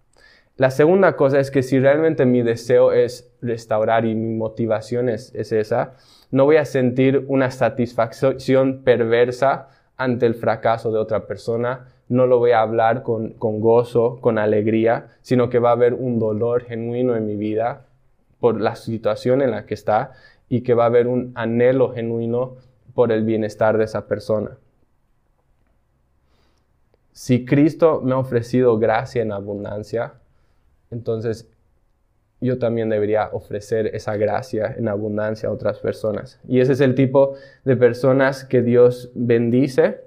La 0.57 0.71
segunda 0.71 1.17
cosa 1.17 1.40
es 1.40 1.51
que 1.51 1.64
si 1.64 1.81
realmente 1.81 2.27
mi 2.27 2.43
deseo 2.43 2.93
es 2.93 3.29
restaurar 3.43 4.05
y 4.05 4.14
mi 4.14 4.37
motivación 4.37 5.09
es, 5.09 5.35
es 5.35 5.51
esa, 5.51 5.95
no 6.35 6.47
voy 6.47 6.57
a 6.57 6.64
sentir 6.64 7.27
una 7.29 7.53
satisfacción 7.53 8.83
perversa 8.83 9.68
ante 9.97 10.27
el 10.27 10.35
fracaso 10.35 10.90
de 10.90 10.99
otra 10.99 11.29
persona, 11.29 11.87
no 12.09 12.27
lo 12.27 12.40
voy 12.40 12.51
a 12.51 12.61
hablar 12.61 13.05
con, 13.05 13.37
gozo, 13.38 14.18
con 14.20 14.38
alegría, 14.38 15.12
sino 15.23 15.49
que 15.49 15.61
va 15.61 15.68
a 15.68 15.75
haber 15.75 15.94
un 15.94 16.18
dolor 16.18 16.64
genuino 16.64 17.14
en 17.14 17.25
mi 17.25 17.37
vida 17.37 17.87
por 18.40 18.61
la 18.61 18.75
situación 18.75 19.42
en 19.42 19.53
la 19.53 19.64
que 19.64 19.75
está 19.75 20.11
y 20.49 20.62
que 20.62 20.75
va 20.75 20.83
a 20.83 20.87
haber 20.87 21.07
un 21.07 21.31
anhelo 21.37 21.92
genuino 21.92 22.57
por 22.94 23.12
el 23.12 23.23
bienestar 23.23 23.79
de 23.79 23.85
esa 23.85 24.09
persona. 24.09 24.59
Si 27.12 27.44
Cristo 27.44 28.01
me 28.03 28.14
ha 28.14 28.18
ofrecido 28.18 28.77
gracia 28.81 29.23
en 29.23 29.31
abundancia, 29.31 30.14
entonces 30.90 31.49
yo 32.45 32.59
también 32.59 32.89
debería 32.89 33.29
ofrecer 33.33 33.95
esa 33.95 34.17
gracia 34.17 34.75
en 34.77 34.89
abundancia 34.89 35.49
a 35.49 35.53
otras 35.53 35.79
personas. 35.79 36.41
Y 36.47 36.61
ese 36.61 36.73
es 36.73 36.81
el 36.81 36.95
tipo 36.95 37.35
de 37.65 37.77
personas 37.77 38.45
que 38.45 38.63
Dios 38.63 39.11
bendice 39.15 40.01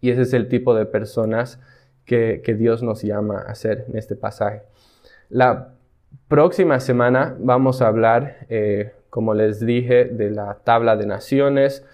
y 0.00 0.10
ese 0.10 0.22
es 0.22 0.32
el 0.32 0.48
tipo 0.48 0.74
de 0.74 0.86
personas 0.86 1.60
que, 2.04 2.42
Dios 2.58 2.82
nos 2.82 3.02
llama 3.02 3.44
a 3.46 3.54
ser 3.54 3.84
en 3.88 3.96
este 3.96 4.16
pasaje. 4.16 4.62
La 5.28 5.74
próxima 6.26 6.80
semana 6.80 7.36
vamos 7.38 7.82
a 7.82 7.86
hablar, 7.86 8.46
eh, 8.48 8.92
como 9.10 9.34
les 9.34 9.64
dije, 9.64 10.06
de 10.06 10.30
la 10.30 10.58
tabla 10.64 10.96
de 10.96 11.06
naciones. 11.06 11.86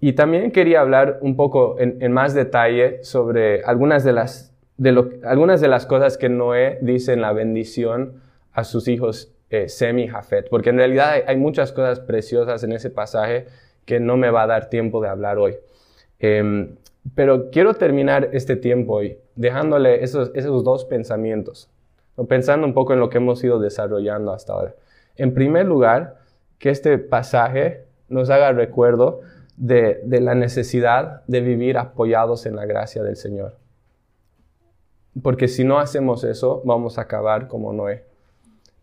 Y 0.00 0.14
también 0.14 0.50
quería 0.50 0.80
hablar 0.80 1.18
un 1.20 1.36
poco 1.36 1.76
en, 1.78 2.12
más 2.12 2.34
detalle 2.34 3.04
sobre 3.04 3.62
algunas 3.62 4.02
de, 4.02 4.12
las, 4.12 4.52
de 4.76 5.20
algunas 5.24 5.60
de 5.60 5.68
las 5.68 5.86
cosas 5.86 6.18
que 6.18 6.28
Noé 6.28 6.78
dice 6.80 7.12
en 7.12 7.20
la 7.20 7.32
bendición 7.32 8.23
a 8.54 8.64
sus 8.64 8.88
hijos 8.88 9.34
eh, 9.50 9.68
Sem 9.68 9.98
y 9.98 10.08
Jafet, 10.08 10.48
porque 10.48 10.70
en 10.70 10.78
realidad 10.78 11.22
hay, 11.26 11.36
muchas 11.36 11.72
cosas 11.72 12.00
preciosas 12.00 12.64
en 12.64 12.72
ese 12.72 12.88
pasaje 12.88 13.46
que 13.84 14.00
no 14.00 14.16
me 14.16 14.30
va 14.30 14.44
a 14.44 14.46
dar 14.46 14.70
tiempo 14.70 15.02
de 15.02 15.08
hablar 15.08 15.38
hoy. 15.38 15.56
Em, 16.18 16.76
pero 17.14 17.50
quiero 17.50 17.74
terminar 17.74 18.30
este 18.32 18.56
tiempo 18.56 18.94
hoy 18.94 19.18
dejándole 19.36 20.02
esos, 20.02 20.30
esos 20.34 20.64
dos 20.64 20.84
pensamientos, 20.86 21.68
pensando 22.28 22.66
un 22.66 22.72
poco 22.72 22.94
en 22.94 23.00
lo 23.00 23.10
que 23.10 23.18
hemos 23.18 23.44
ido 23.44 23.58
desarrollando 23.58 24.32
hasta 24.32 24.54
ahora. 24.54 24.74
En 25.16 25.34
primer 25.34 25.66
lugar, 25.66 26.16
que 26.58 26.70
este 26.70 26.96
pasaje 26.98 27.84
nos 28.08 28.30
haga 28.30 28.52
recuerdo 28.52 29.20
de, 29.56 30.00
de 30.04 30.20
la 30.20 30.34
necesidad 30.34 31.22
de 31.26 31.40
vivir 31.40 31.76
apoyados 31.76 32.46
en 32.46 32.56
la 32.56 32.64
gracia 32.64 33.02
del 33.02 33.16
Señor. 33.16 33.58
porque 35.22 35.46
si 35.46 35.62
no 35.62 35.78
hacemos 35.78 36.24
eso, 36.24 36.62
vamos 36.64 36.98
a 36.98 37.02
acabar 37.02 37.46
como 37.46 37.72
Noé. 37.72 38.13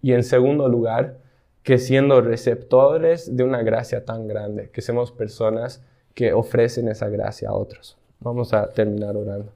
Y 0.02 0.14
en 0.14 0.24
segundo 0.24 0.68
lugar, 0.68 1.18
que 1.64 1.78
siendo 1.78 2.22
receptores 2.22 3.36
de 3.36 3.44
una 3.44 3.62
gracia 3.62 4.04
tan 4.04 4.28
grande, 4.28 4.70
que 4.72 4.82
seamos 4.82 5.12
personas 5.12 5.84
que 6.14 6.34
ofrecen 6.34 6.88
esa 6.88 7.08
gracia 7.10 7.50
a 7.50 7.54
otros. 7.54 7.98
Vamos 8.20 8.54
a 8.54 8.68
terminar 8.72 9.16
orando. 9.16 9.52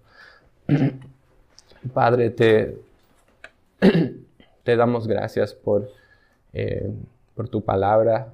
Padre, 1.94 2.30
te, 2.30 2.78
te 4.64 4.76
damos 4.76 5.08
gracias 5.08 5.54
por, 5.54 5.90
eh, 6.54 6.92
por 7.36 7.50
tu 7.50 7.64
palabra. 7.64 8.34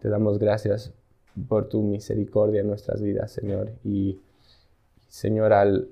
Te 0.00 0.08
damos 0.08 0.38
gracias 0.38 0.92
por 1.48 1.68
tu 1.68 1.82
misericordia 1.82 2.60
en 2.60 2.68
nuestras 2.68 3.02
vidas, 3.02 3.32
Señor. 3.32 3.72
Y, 3.84 4.20
Señor, 5.08 5.52
al, 5.52 5.88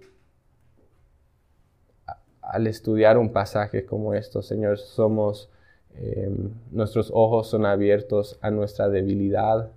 al 2.53 2.67
estudiar 2.67 3.17
un 3.17 3.33
pasaje 3.33 3.87
como 3.87 4.13
esto, 4.13 4.43
Señor, 4.43 4.77
somos, 4.77 5.49
em, 5.95 6.51
nuestros 6.71 7.11
ojos 7.11 7.49
son 7.49 7.65
abiertos 7.65 8.39
a 8.43 8.51
nuestra 8.51 8.91
debilidad, 8.91 9.71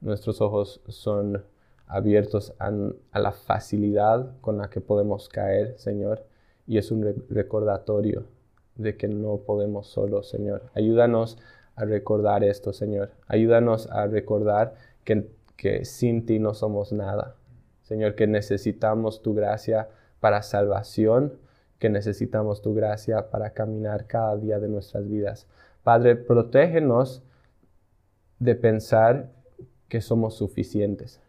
nuestros 0.00 0.40
ojos 0.40 0.80
son 0.88 1.44
abiertos 1.86 2.54
a, 2.58 2.70
la 3.18 3.32
facilidad 3.32 4.30
con 4.40 4.56
la 4.56 4.70
que 4.70 4.80
podemos 4.80 5.28
caer, 5.28 5.74
Señor, 5.76 6.24
y 6.66 6.78
es 6.78 6.90
un 6.90 7.26
recordatorio 7.28 8.24
de 8.76 8.96
que 8.96 9.08
no 9.08 9.36
podemos 9.44 9.88
solos, 9.88 10.30
Señor. 10.30 10.62
Ayúdanos 10.72 11.36
a 11.76 11.84
recordar 11.84 12.42
esto, 12.42 12.72
Señor. 12.72 13.10
Ayúdanos 13.26 13.86
a 13.90 14.06
recordar 14.06 14.76
que, 15.04 15.28
que 15.58 15.84
sin 15.84 16.24
ti 16.24 16.38
no 16.38 16.54
somos 16.54 16.90
nada. 16.90 17.34
Señor, 17.82 18.14
que 18.14 18.26
necesitamos 18.26 19.20
tu 19.20 19.34
gracia 19.34 19.90
para 20.20 20.40
salvación, 20.40 21.34
que 21.78 21.88
necesitamos 21.88 22.62
tu 22.62 22.74
gracia 22.74 23.30
para 23.30 23.50
caminar 23.50 24.06
cada 24.06 24.36
día 24.36 24.58
de 24.58 24.68
nuestras 24.68 25.08
vidas. 25.08 25.46
Padre, 25.82 26.16
protégenos 26.16 27.22
de 28.38 28.54
pensar 28.54 29.30
que 29.88 30.00
somos 30.00 30.36
suficientes. 30.36 31.20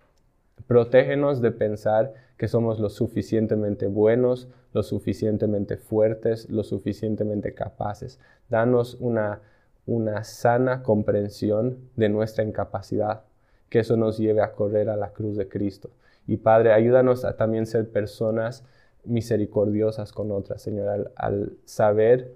Protégenos 0.67 1.41
de 1.41 1.51
pensar 1.51 2.13
que 2.37 2.47
somos 2.47 2.79
lo 2.79 2.89
suficientemente 2.89 3.87
buenos, 3.87 4.47
lo 4.73 4.83
suficientemente 4.83 5.77
fuertes, 5.77 6.49
lo 6.49 6.63
suficientemente 6.63 7.53
capaces. 7.53 8.19
Danos 8.49 8.95
una, 8.99 9.41
una 9.85 10.23
sana 10.23 10.83
comprensión 10.83 11.77
de 11.95 12.09
nuestra 12.09 12.43
incapacidad, 12.43 13.23
que 13.69 13.79
eso 13.79 13.97
nos 13.97 14.17
lleve 14.17 14.41
a 14.41 14.53
correr 14.53 14.89
a 14.89 14.95
la 14.95 15.11
cruz 15.11 15.37
de 15.37 15.47
Cristo. 15.47 15.89
Y 16.27 16.37
Padre, 16.37 16.73
ayúdanos 16.73 17.25
a 17.25 17.35
también 17.35 17.65
ser 17.65 17.89
personas 17.89 18.63
misericordiosas 19.03 20.11
con 20.11 20.31
otras, 20.31 20.61
Señor, 20.61 21.11
al, 21.15 21.57
saber 21.65 22.33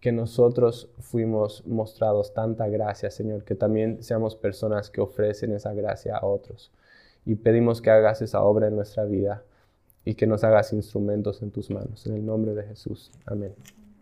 que 0.00 0.12
nosotros 0.12 0.90
fuimos 0.98 1.66
mostrados 1.66 2.32
tanta 2.32 2.68
gracia, 2.68 3.10
Señor, 3.10 3.44
que 3.44 3.54
también 3.54 4.02
seamos 4.02 4.34
personas 4.34 4.90
que 4.90 5.00
ofrecen 5.00 5.52
esa 5.52 5.74
gracia 5.74 6.16
a 6.16 6.24
otros. 6.24 6.72
Y 7.26 7.34
pedimos 7.34 7.82
que 7.82 7.90
hagas 7.90 8.22
esa 8.22 8.42
obra 8.42 8.68
en 8.68 8.76
nuestra 8.76 9.04
vida 9.04 9.42
y 10.04 10.14
que 10.14 10.26
nos 10.26 10.42
hagas 10.42 10.72
instrumentos 10.72 11.42
en 11.42 11.50
tus 11.50 11.70
manos. 11.70 12.06
En 12.06 12.14
el 12.14 12.24
nombre 12.24 12.54
de 12.54 12.62
Jesús. 12.64 13.10
Amén. 13.26 13.54